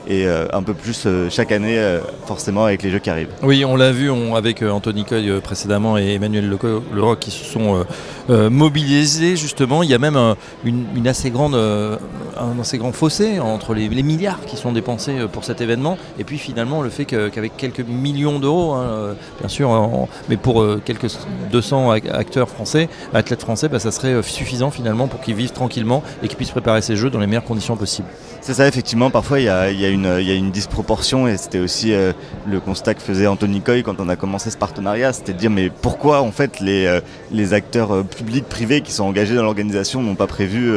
et 0.08 0.26
euh, 0.26 0.48
un 0.54 0.63
peu 0.63 0.74
plus 0.74 1.04
euh, 1.06 1.30
chaque 1.30 1.52
année, 1.52 1.78
euh, 1.78 2.00
forcément, 2.26 2.63
avec 2.63 2.82
les 2.82 2.89
jeux 2.89 3.00
qui 3.00 3.10
arrivent. 3.10 3.30
Oui, 3.43 3.65
on 3.65 3.76
l'a 3.76 3.91
vu 3.91 4.10
avec 4.36 4.63
Anthony 4.63 5.04
Coy 5.04 5.41
précédemment 5.41 5.98
et 5.98 6.13
Emmanuel 6.13 6.58
Leroc 6.93 7.20
qui 7.20 7.32
se 7.32 7.43
sont 7.43 7.86
mobilisés 8.30 9.36
justement. 9.36 9.84
Il 9.84 9.89
y 9.89 9.93
a 9.93 9.98
même 9.98 10.17
une, 10.63 11.08
assez 11.08 11.30
grande, 11.30 11.56
un 11.56 12.60
assez 12.60 12.78
grand 12.78 12.91
fossé 12.91 13.39
entre 13.39 13.74
les, 13.74 13.89
milliards 13.89 14.39
qui 14.46 14.56
sont 14.56 14.72
dépensés 14.72 15.15
pour 15.32 15.43
cet 15.43 15.60
événement 15.62 15.98
et 16.20 16.24
puis 16.24 16.38
finalement 16.38 16.82
le 16.82 16.89
fait 16.89 17.06
qu'avec 17.06 17.58
quelques 17.58 17.86
millions 17.86 18.39
d'euros, 18.39 18.74
hein, 18.74 19.15
bien 19.39 19.50
sûr, 19.50 20.08
mais 20.30 20.38
pour 20.38 20.65
quelques 20.86 21.12
200 21.52 21.91
acteurs 21.91 22.50
français, 22.50 22.89
athlètes 23.13 23.41
français, 23.41 23.67
bah, 23.67 23.80
ça 23.80 23.91
serait 23.91 24.22
suffisant 24.24 24.72
finalement 24.72 25.08
pour 25.08 25.22
qu'ils 25.22 25.36
vivent 25.36 25.52
tranquillement 25.52 26.04
et 26.24 26.28
qu'ils 26.28 26.38
puissent 26.38 26.52
préparer 26.52 26.82
ces 26.82 26.96
jeux 26.96 27.10
dans 27.10 27.20
les 27.20 27.28
meilleures 27.28 27.43
conditions 27.43 27.76
possibles. 27.76 28.08
C'est 28.47 28.53
ça, 28.53 28.65
effectivement. 28.65 29.10
Parfois, 29.10 29.41
il 29.41 29.43
y 29.43 29.49
a, 29.49 29.89
une, 29.89 30.51
disproportion 30.51 31.27
et 31.27 31.36
c'était 31.36 31.60
aussi 31.60 31.93
euh, 31.93 32.13
le 32.49 32.62
constat 32.62 32.93
que 32.93 33.01
faisait 33.01 33.27
Anthony 33.27 33.60
Coy 33.60 33.83
quand 33.83 33.99
on 33.99 34.07
a 34.07 34.15
commencé 34.15 34.49
ce 34.49 34.55
partenariat. 34.55 35.12
C'était 35.12 35.33
de 35.33 35.38
dire, 35.38 35.49
mais 35.49 35.69
pourquoi, 35.69 36.21
en 36.21 36.31
fait, 36.31 36.62
les, 36.62 36.86
euh, 36.86 37.53
acteurs 37.53 37.93
euh, 37.93 38.03
publics, 38.03 38.47
privés 38.47 38.79
qui 38.79 38.93
sont 38.93 39.03
engagés 39.03 39.36
dans 39.36 39.43
l'organisation 39.43 40.01
n'ont 40.01 40.15
pas 40.15 40.27
prévu 40.27 40.71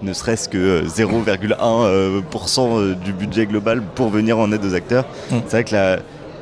ne 0.00 0.12
serait-ce 0.14 0.48
que 0.48 0.82
0,1% 0.86 2.98
du 2.98 3.12
budget 3.12 3.44
global 3.44 3.82
pour 3.94 4.08
venir 4.08 4.38
en 4.38 4.50
aide 4.50 4.64
aux 4.64 4.74
acteurs? 4.74 5.04
Mm. 5.30 5.36
C'est 5.46 5.56
vrai 5.56 5.64
que 5.64 5.74
la 5.74 5.98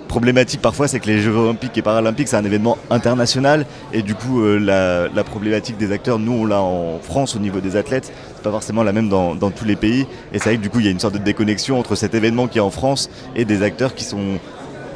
problématique 0.08 0.60
parfois, 0.60 0.88
c'est 0.88 0.98
que 0.98 1.06
les 1.06 1.20
Jeux 1.20 1.36
olympiques 1.36 1.76
et 1.78 1.82
paralympiques, 1.82 2.28
c'est 2.28 2.36
un 2.36 2.44
événement 2.44 2.78
international. 2.90 3.66
Et 3.92 4.02
du 4.02 4.14
coup, 4.14 4.42
la, 4.42 5.08
la, 5.08 5.24
problématique 5.24 5.76
des 5.76 5.92
acteurs, 5.92 6.18
nous, 6.18 6.32
on 6.32 6.46
l'a 6.46 6.60
en 6.60 6.98
France 6.98 7.36
au 7.36 7.38
niveau 7.38 7.60
des 7.60 7.76
athlètes 7.76 8.12
pas 8.38 8.50
forcément 8.50 8.82
la 8.82 8.92
même 8.92 9.08
dans, 9.08 9.50
tous 9.50 9.64
les 9.64 9.76
pays. 9.76 10.06
Et 10.32 10.38
c'est 10.38 10.50
vrai 10.50 10.56
que 10.56 10.62
du 10.62 10.70
coup, 10.70 10.80
il 10.80 10.86
y 10.86 10.88
a 10.88 10.92
une 10.92 11.00
sorte 11.00 11.14
de 11.14 11.18
déconnexion 11.18 11.78
entre 11.78 11.94
cet 11.94 12.14
événement 12.14 12.48
qui 12.48 12.58
est 12.58 12.62
en 12.62 12.70
France 12.70 13.10
et 13.36 13.44
des 13.44 13.62
acteurs 13.62 13.94
qui 13.94 14.04
sont 14.04 14.38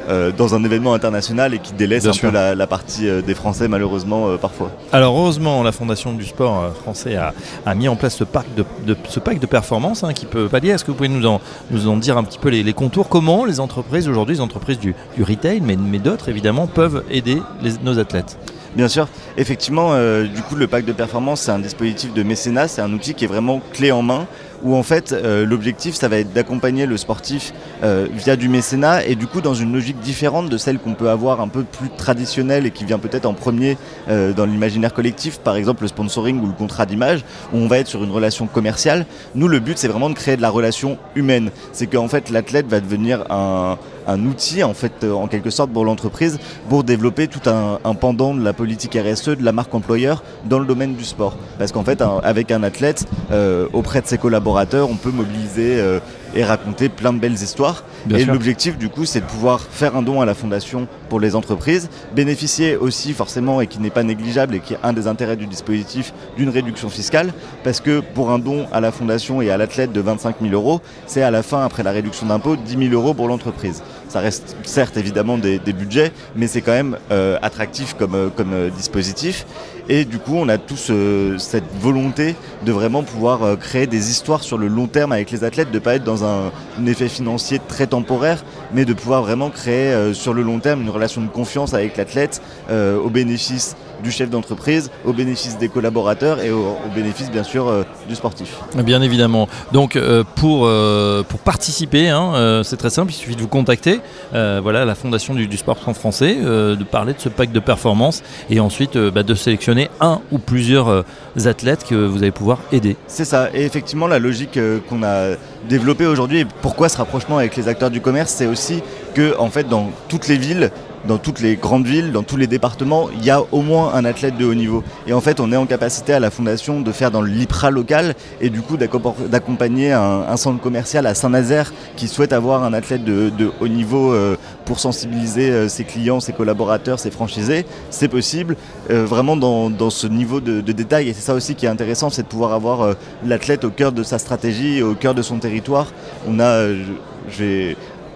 euh, 0.09 0.31
dans 0.31 0.53
un 0.55 0.63
événement 0.63 0.93
international 0.93 1.53
et 1.53 1.59
qui 1.59 1.73
délaissent 1.73 2.07
un 2.07 2.11
peu 2.11 2.29
la, 2.29 2.67
partie 2.67 3.07
euh, 3.07 3.21
des 3.21 3.33
Français 3.33 3.67
malheureusement 3.67 4.27
euh, 4.27 4.37
parfois. 4.37 4.71
Alors 4.91 5.17
heureusement 5.17 5.63
la 5.63 5.71
Fondation 5.71 6.13
du 6.13 6.25
sport 6.25 6.73
français 6.81 7.15
a, 7.15 7.75
mis 7.75 7.87
en 7.87 7.95
place 7.95 8.15
ce 8.15 8.23
pack 8.23 8.45
de, 8.55 8.95
ce 9.07 9.19
pack 9.19 9.39
de 9.39 9.45
performance 9.45 10.03
hein, 10.03 10.13
qui 10.13 10.25
peut 10.25 10.47
pallier. 10.47 10.69
Est-ce 10.69 10.83
que 10.83 10.91
vous 10.91 10.97
pouvez 10.97 11.09
nous 11.09 11.25
en, 11.25 11.39
nous 11.71 11.87
en 11.87 11.97
dire 11.97 12.17
un 12.17 12.23
petit 12.23 12.39
peu 12.39 12.49
les, 12.49 12.73
contours? 12.73 13.09
Comment 13.09 13.45
les 13.45 13.59
entreprises 13.59 14.07
aujourd'hui, 14.07 14.35
les 14.35 14.41
entreprises 14.41 14.79
du, 14.79 14.95
retail, 15.21 15.61
mais, 15.61 15.77
mais 15.77 15.99
d'autres 15.99 16.29
évidemment, 16.29 16.67
peuvent 16.67 17.03
aider 17.09 17.41
nos 17.83 17.99
athlètes? 17.99 18.37
Bien 18.75 18.87
sûr, 18.87 19.07
effectivement, 19.37 19.91
du 20.23 20.41
coup, 20.41 20.55
le 20.55 20.67
pack 20.67 20.83
de 20.83 20.93
performance, 20.93 21.41
c'est 21.41 21.51
un 21.51 21.59
dispositif 21.59 22.13
de 22.13 22.23
mécénat, 22.23 22.67
c'est 22.67 22.81
un 22.81 22.91
outil 22.91 23.13
qui 23.13 23.25
est 23.25 23.27
vraiment 23.27 23.61
clé 23.71 23.91
en 23.91 24.01
main 24.01 24.25
où 24.63 24.75
en 24.75 24.83
fait 24.83 25.11
l'objectif 25.45 25.95
ça 25.95 26.07
va 26.07 26.17
être 26.17 26.33
d'accompagner 26.33 26.85
le 26.85 26.97
sportif 26.97 27.53
via 27.81 28.35
du 28.35 28.49
mécénat 28.49 29.05
et 29.05 29.15
du 29.15 29.27
coup 29.27 29.41
dans 29.41 29.53
une 29.53 29.73
logique 29.73 29.99
différente 29.99 30.49
de 30.49 30.57
celle 30.57 30.79
qu'on 30.79 30.93
peut 30.93 31.09
avoir 31.09 31.41
un 31.41 31.47
peu 31.47 31.63
plus 31.63 31.89
traditionnelle 31.89 32.65
et 32.65 32.71
qui 32.71 32.85
vient 32.85 32.99
peut-être 32.99 33.25
en 33.25 33.33
premier 33.33 33.77
dans 34.07 34.45
l'imaginaire 34.45 34.93
collectif, 34.93 35.39
par 35.39 35.55
exemple 35.55 35.83
le 35.83 35.87
sponsoring 35.87 36.41
ou 36.41 36.47
le 36.47 36.53
contrat 36.53 36.85
d'image, 36.85 37.23
où 37.53 37.57
on 37.57 37.67
va 37.67 37.79
être 37.79 37.87
sur 37.87 38.03
une 38.03 38.11
relation 38.11 38.47
commerciale. 38.47 39.05
Nous 39.35 39.47
le 39.47 39.59
but 39.59 39.77
c'est 39.77 39.87
vraiment 39.87 40.09
de 40.09 40.15
créer 40.15 40.37
de 40.37 40.41
la 40.41 40.49
relation 40.49 40.97
humaine. 41.15 41.51
C'est 41.71 41.87
qu'en 41.87 42.07
fait 42.07 42.29
l'athlète 42.29 42.67
va 42.67 42.79
devenir 42.79 43.25
un, 43.29 43.77
outil 44.07 44.63
en 44.63 44.73
fait 44.73 45.05
en 45.05 45.27
quelque 45.27 45.49
sorte 45.49 45.71
pour 45.71 45.85
l'entreprise 45.85 46.39
pour 46.69 46.83
développer 46.83 47.27
tout 47.27 47.49
un, 47.49 47.79
pendant 47.95 48.33
de 48.33 48.43
la 48.43 48.53
politique 48.53 48.97
RSE 48.97 49.29
de 49.29 49.43
la 49.43 49.51
marque 49.51 49.73
employeur 49.73 50.23
dans 50.45 50.59
le 50.59 50.65
domaine 50.65 50.95
du 50.95 51.03
sport. 51.03 51.37
Parce 51.57 51.71
qu'en 51.71 51.83
fait 51.83 52.03
avec 52.23 52.51
un 52.51 52.63
athlète 52.63 53.07
euh, 53.31 53.67
auprès 53.73 54.01
de 54.01 54.07
ses 54.07 54.17
collaborateurs 54.17 54.89
on 54.89 54.95
peut 54.95 55.11
mobiliser 55.11 55.79
euh, 55.79 55.99
et 56.35 56.43
raconter 56.43 56.89
plein 56.89 57.13
de 57.13 57.19
belles 57.19 57.33
histoires. 57.33 57.83
et 58.09 58.25
l'objectif 58.25 58.77
du 58.77 58.89
coup 58.89 59.05
c'est 59.05 59.21
de 59.21 59.25
pouvoir 59.25 59.61
faire 59.61 59.95
un 59.95 60.01
don 60.01 60.21
à 60.21 60.25
la 60.25 60.33
fondation 60.33 60.87
pour 61.09 61.19
les 61.19 61.35
entreprises, 61.35 61.89
bénéficier 62.15 62.75
aussi 62.75 63.13
forcément 63.13 63.61
et 63.61 63.67
qui 63.67 63.79
n'est 63.79 63.89
pas 63.89 64.03
négligeable 64.03 64.55
et 64.55 64.59
qui 64.59 64.73
est 64.73 64.79
un 64.83 64.93
des 64.93 65.07
intérêts 65.07 65.35
du 65.35 65.47
dispositif 65.47 66.13
d'une 66.37 66.49
réduction 66.49 66.89
fiscale 66.89 67.33
parce 67.63 67.79
que 67.79 67.99
pour 67.99 68.31
un 68.31 68.39
don 68.39 68.67
à 68.71 68.81
la 68.81 68.91
fondation 68.91 69.41
et 69.41 69.49
à 69.49 69.57
l'athlète 69.57 69.91
de 69.91 70.01
25 70.01 70.37
000 70.41 70.53
euros, 70.53 70.81
c'est 71.07 71.23
à 71.23 71.31
la 71.31 71.43
fin 71.43 71.63
après 71.63 71.83
la 71.83 71.91
réduction 71.91 72.27
d'impôt 72.27 72.55
10 72.55 72.89
000 72.89 72.93
euros 72.93 73.13
pour 73.13 73.27
l'entreprise. 73.27 73.81
Ça 74.13 74.19
reste 74.19 74.55
certes 74.61 74.95
évidemment 74.95 75.39
des, 75.39 75.57
budgets, 75.57 76.11
mais 76.35 76.45
c'est 76.45 76.61
quand 76.61 76.71
même 76.71 76.99
euh, 77.09 77.39
attractif 77.41 77.95
comme, 77.95 78.13
euh, 78.13 78.29
euh, 78.41 78.69
dispositif. 78.69 79.47
Et 79.89 80.05
du 80.05 80.19
coup, 80.19 80.35
on 80.35 80.49
a 80.49 80.59
tous 80.59 80.91
cette 81.39 81.63
volonté 81.81 82.35
de 82.63 82.71
vraiment 82.71 83.01
pouvoir 83.01 83.57
créer 83.57 83.87
des 83.87 84.11
histoires 84.11 84.43
sur 84.43 84.59
le 84.59 84.67
long 84.67 84.85
terme 84.85 85.11
avec 85.11 85.31
les 85.31 85.43
athlètes, 85.43 85.71
de 85.71 85.75
ne 85.75 85.79
pas 85.79 85.95
être 85.95 86.03
dans 86.03 86.23
un, 86.23 86.51
effet 86.85 87.09
financier 87.09 87.59
très 87.67 87.87
temporaire, 87.87 88.45
mais 88.71 88.85
de 88.85 88.93
pouvoir 88.93 89.23
vraiment 89.23 89.49
créer 89.49 90.13
sur 90.13 90.33
le 90.33 90.41
long 90.41 90.59
terme 90.59 90.83
une 90.83 90.89
relation 90.89 91.21
de 91.21 91.27
confiance 91.27 91.73
avec 91.73 91.97
l'athlète 91.97 92.41
au 92.71 93.09
bénéfice 93.09 93.75
du 94.03 94.11
chef 94.11 94.29
d'entreprise, 94.29 94.91
au 95.05 95.13
bénéfice 95.13 95.57
des 95.57 95.69
collaborateurs 95.69 96.41
et 96.41 96.51
au, 96.51 96.75
bénéfice 96.93 97.31
bien 97.31 97.43
sûr 97.43 97.67
euh, 97.67 97.83
du 98.07 98.15
sportif. 98.15 98.59
Bien 98.75 99.01
évidemment. 99.01 99.47
Donc 99.71 99.95
euh, 99.95 100.23
pour, 100.35 100.65
euh, 100.65 101.23
pour 101.23 101.39
participer, 101.39 102.09
hein, 102.09 102.61
c'est 102.63 102.77
très 102.77 102.89
simple, 102.89 103.11
il 103.11 103.15
suffit 103.15 103.35
de 103.35 103.41
vous 103.41 103.47
contacter. 103.47 104.01
voilà, 104.31 104.85
la 104.85 104.95
fondation 104.95 105.33
du, 105.33 105.57
sport 105.57 105.77
français, 105.77 106.35
de 106.35 106.83
parler 106.83 107.13
de 107.13 107.19
ce 107.19 107.29
pack 107.29 107.51
de 107.51 107.59
performance 107.59 108.21
et 108.49 108.59
ensuite 108.59 108.97
bah, 108.97 109.23
de 109.23 109.33
sélectionner 109.33 109.89
un 110.01 110.19
ou 110.31 110.37
plusieurs 110.39 111.05
athlètes 111.45 111.85
que 111.87 111.95
vous 111.95 112.17
allez 112.17 112.31
pouvoir 112.31 112.59
aider. 112.71 112.97
C'est 113.07 113.25
ça. 113.25 113.49
Et 113.53 113.63
effectivement, 113.63 114.07
la 114.07 114.19
logique 114.19 114.59
qu'on 114.89 115.03
a 115.03 115.35
développée 115.69 116.05
aujourd'hui 116.05 116.39
et 116.41 116.45
pourquoi 116.61 116.89
ce 116.89 116.97
rapprochement 116.97 117.37
avec 117.37 117.55
les 117.55 117.67
acteurs 117.67 117.89
du 117.89 118.01
commerce, 118.01 118.31
c'est 118.31 118.47
aussi 118.47 118.81
que 119.13 119.37
en 119.39 119.49
fait 119.49 119.69
dans 119.69 119.91
toutes 120.09 120.27
les 120.27 120.37
villes 120.37 120.71
dans 121.07 121.17
toutes 121.17 121.41
les 121.41 121.55
grandes 121.55 121.85
villes, 121.85 122.11
dans 122.11 122.23
tous 122.23 122.37
les 122.37 122.47
départements, 122.47 123.09
il 123.13 123.25
y 123.25 123.29
a 123.29 123.41
au 123.51 123.61
moins 123.61 123.93
un 123.93 124.05
athlète 124.05 124.37
de 124.37 124.45
haut 124.45 124.53
niveau. 124.53 124.83
Et 125.07 125.13
en 125.13 125.21
fait, 125.21 125.39
on 125.39 125.51
est 125.51 125.57
en 125.57 125.65
capacité 125.65 126.13
à 126.13 126.19
la 126.19 126.31
fondation 126.31 126.81
de 126.81 126.91
faire 126.91 127.11
dans 127.11 127.21
LIPRA 127.21 127.71
local 127.71 128.15
et 128.41 128.49
du 128.49 128.61
coup 128.61 128.77
d'accompagner 128.77 129.91
un, 129.91 130.37
centre 130.37 130.61
commercial 130.61 131.05
à 131.05 131.13
Saint-Nazaire 131.13 131.73
qui 131.95 132.07
souhaite 132.07 132.33
avoir 132.33 132.63
un 132.63 132.73
athlète 132.73 133.03
de, 133.03 133.51
haut 133.59 133.67
niveau 133.67 134.13
euh, 134.13 134.35
pour 134.65 134.79
sensibiliser 134.79 135.51
euh, 135.51 135.67
ses 135.67 135.83
clients, 135.83 136.19
ses 136.19 136.33
collaborateurs, 136.33 136.99
ses 136.99 137.11
franchisés. 137.11 137.65
C'est 137.89 138.07
possible, 138.07 138.55
euh, 138.89 139.05
vraiment 139.05 139.35
dans, 139.37 139.89
ce 139.89 140.07
niveau 140.07 140.39
de, 140.39 140.61
détail. 140.61 141.09
Et 141.09 141.13
c'est 141.13 141.21
ça 141.21 141.33
aussi 141.33 141.55
qui 141.55 141.65
est 141.65 141.69
intéressant, 141.69 142.09
c'est 142.09 142.23
de 142.23 142.27
pouvoir 142.27 142.53
avoir 142.53 142.95
l'athlète 143.25 143.63
au 143.63 143.69
cœur 143.69 143.91
de 143.91 144.03
sa 144.03 144.17
stratégie, 144.17 144.81
au 144.81 144.95
cœur 144.95 145.13
de 145.13 145.21
son 145.21 145.37
territoire. 145.37 145.87
On 146.27 146.39
a, 146.39 146.67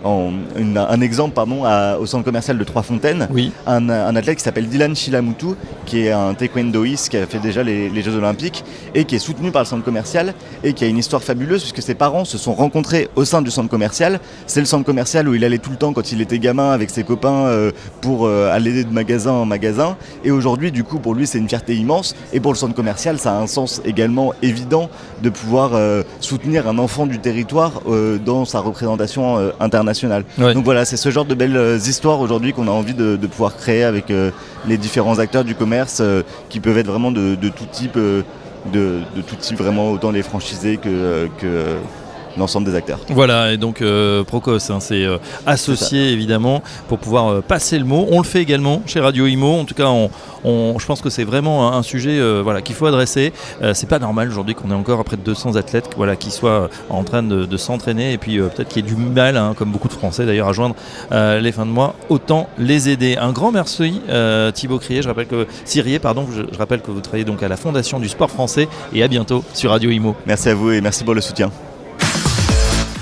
un 0.06 1.02
exemple 1.02 1.34
pardon, 1.34 1.64
au 2.00 2.06
centre 2.06 2.24
commercial 2.24 2.58
de 2.58 2.64
Trois-Fontaines, 2.64 3.28
oui. 3.32 3.52
un, 3.66 3.90
athlète 4.16 4.38
qui 4.38 4.44
s'appelle 4.44 4.68
Dylan 4.68 4.96
Shilamutu, 4.96 5.48
qui 5.86 6.06
est 6.06 6.12
un 6.12 6.34
taekwondoïste 6.34 7.10
qui 7.10 7.18
a 7.18 7.26
fait 7.26 7.40
déjà 7.40 7.64
les, 7.64 8.02
Jeux 8.02 8.16
Olympiques 8.16 8.64
et 8.94 9.06
qui 9.06 9.16
est 9.16 9.20
soutenu 9.20 9.52
par 9.52 9.64
le 9.64 9.68
centre 9.68 9.84
commercial 9.84 10.34
et 10.64 10.74
qui 10.74 10.84
a 10.84 10.88
une 10.88 10.98
histoire 10.98 11.24
fabuleuse 11.24 11.62
puisque 11.62 11.82
ses 11.82 11.96
parents 11.96 12.26
se 12.26 12.38
sont 12.38 12.54
rencontrés 12.54 13.10
au 13.16 13.26
sein 13.26 13.42
du 13.42 13.50
centre 13.52 13.70
commercial. 13.70 14.20
C'est 14.46 14.60
le 14.60 14.66
centre 14.66 14.86
commercial 14.86 15.28
où 15.28 15.34
il 15.34 15.44
allait 15.44 15.58
tout 15.58 15.72
le 15.72 15.78
temps 15.78 15.94
quand 15.94 16.12
il 16.12 16.22
était 16.22 16.40
gamin 16.40 16.72
avec 16.72 16.90
ses 16.90 17.04
copains 17.04 17.48
euh, 17.48 17.72
pour 18.02 18.28
euh, 18.28 18.52
aller 18.52 18.84
de 18.84 18.94
magasin 18.94 19.32
en 19.32 19.46
magasin. 19.46 19.98
Et 20.24 20.32
aujourd'hui, 20.32 20.72
du 20.72 20.84
coup, 20.84 21.00
pour 21.00 21.16
lui, 21.16 21.26
c'est 21.26 21.40
une 21.40 21.50
fierté 21.50 21.76
immense. 21.76 22.16
Et 22.34 22.40
pour 22.40 22.54
le 22.54 22.58
centre 22.58 22.76
commercial, 22.76 23.18
ça 23.18 23.34
a 23.34 23.42
un 23.42 23.48
sens 23.48 23.82
également 23.84 24.34
évident 24.42 24.90
de 25.24 25.30
pouvoir 25.30 25.72
euh, 25.74 26.04
soutenir 26.20 26.68
un 26.68 26.78
enfant 26.78 27.08
du 27.08 27.20
territoire 27.20 27.82
dans 28.26 28.46
sa 28.46 28.60
représentation 28.60 29.38
internationale 29.60 29.87
donc 30.38 30.64
voilà, 30.64 30.86
c'est 30.86 30.98
ce 30.98 31.10
genre 31.10 31.26
de 31.26 31.36
belles 31.36 31.58
euh, 31.58 31.78
histoires 31.78 32.20
aujourd'hui 32.20 32.54
qu'on 32.54 32.68
a 32.68 32.72
envie 32.72 32.94
de, 32.94 33.18
pouvoir 33.28 33.56
créer 33.56 33.84
avec 33.84 34.10
euh, 34.10 34.32
les 34.68 34.78
différents 34.78 35.20
acteurs 35.20 35.44
du 35.44 35.56
commerce 35.56 36.00
euh, 36.02 36.24
qui 36.50 36.60
peuvent 36.60 36.78
être 36.78 36.88
vraiment 36.88 37.12
de, 37.12 37.36
tout 37.50 37.66
type, 37.72 37.98
de, 37.98 39.02
tout 39.28 39.36
type 39.36 39.58
vraiment 39.58 39.92
autant 39.92 40.12
les 40.12 40.24
franchisés 40.24 40.78
que, 40.78 41.28
que 41.40 41.78
l'ensemble 42.38 42.68
des 42.70 42.76
acteurs. 42.76 43.00
Voilà, 43.10 43.54
et 43.54 43.58
donc 43.58 43.82
euh, 43.82 44.24
Procos, 44.24 44.70
hein, 44.70 44.80
c'est 44.80 45.04
euh, 45.04 45.18
associé 45.46 46.12
évidemment 46.12 46.62
pour 46.88 47.00
pouvoir 47.00 47.28
euh, 47.28 47.42
passer 47.42 47.80
le 47.80 47.86
mot. 47.86 48.08
On 48.12 48.20
le 48.20 48.26
fait 48.26 48.42
également 48.42 48.82
chez 48.86 49.00
Radio 49.00 49.26
Imo. 49.26 49.60
En 49.60 49.66
tout 49.66 49.74
cas, 49.74 49.88
on, 49.88 50.10
je 50.80 50.86
pense 50.86 51.02
que 51.02 51.10
c'est 51.10 51.24
vraiment 51.24 51.74
un, 51.74 51.84
sujet 51.84 52.22
voilà, 52.42 52.62
qu'il 52.62 52.76
faut 52.76 52.86
adresser. 52.86 53.34
c'est 53.74 53.90
pas 53.90 54.00
normal 54.00 54.30
aujourd'hui 54.30 54.56
qu'on 54.56 54.72
ait 54.72 54.76
encore 54.76 55.04
près 55.04 55.18
de 55.18 55.22
200 55.22 55.56
athlètes 55.56 55.90
voilà, 55.98 56.16
qui 56.16 56.32
soient 56.32 56.70
en 56.90 57.04
train 57.04 57.24
de, 57.24 57.58
s'entraîner 57.58 58.14
et 58.14 58.18
puis 58.18 58.38
peut-être 58.38 58.70
qu'il 58.70 58.86
y 58.86 58.88
ait 58.88 58.90
du 58.90 58.96
mal, 58.96 59.36
hein, 59.36 59.54
comme 59.58 59.72
beaucoup 59.72 59.88
de 59.88 59.94
Français 59.94 60.26
d'ailleurs, 60.26 60.48
à 60.48 60.54
joindre 60.54 60.76
les 61.12 61.52
fins 61.52 61.66
de 61.66 61.72
mois. 61.72 61.96
Autant 62.10 62.48
les 62.58 62.90
aider. 62.90 63.18
Un 63.18 63.32
grand 63.32 63.52
merci 63.52 64.02
Thibaut 64.54 64.80
Crier. 64.80 65.02
Je 65.02 65.08
rappelle 65.08 65.28
que 65.28 65.48
Cyrier, 65.66 66.00
pardon, 66.00 66.28
je, 66.34 66.44
je 66.52 66.58
rappelle 66.58 66.82
que 66.82 66.92
vous 66.92 67.02
travaillez 67.02 67.26
donc 67.26 67.44
à 67.44 67.48
la 67.48 67.58
Fondation 67.58 68.00
du 68.00 68.08
Sport 68.08 68.32
Français 68.32 68.68
et 68.94 69.04
à 69.04 69.08
bientôt 69.08 69.44
sur 69.54 69.72
Radio 69.72 69.90
Imo. 69.90 70.16
Merci 70.26 70.50
à 70.50 70.56
vous 70.56 70.72
et 70.72 70.82
merci 70.82 71.04
pour 71.04 71.14
le 71.14 71.22
soutien. 71.22 71.52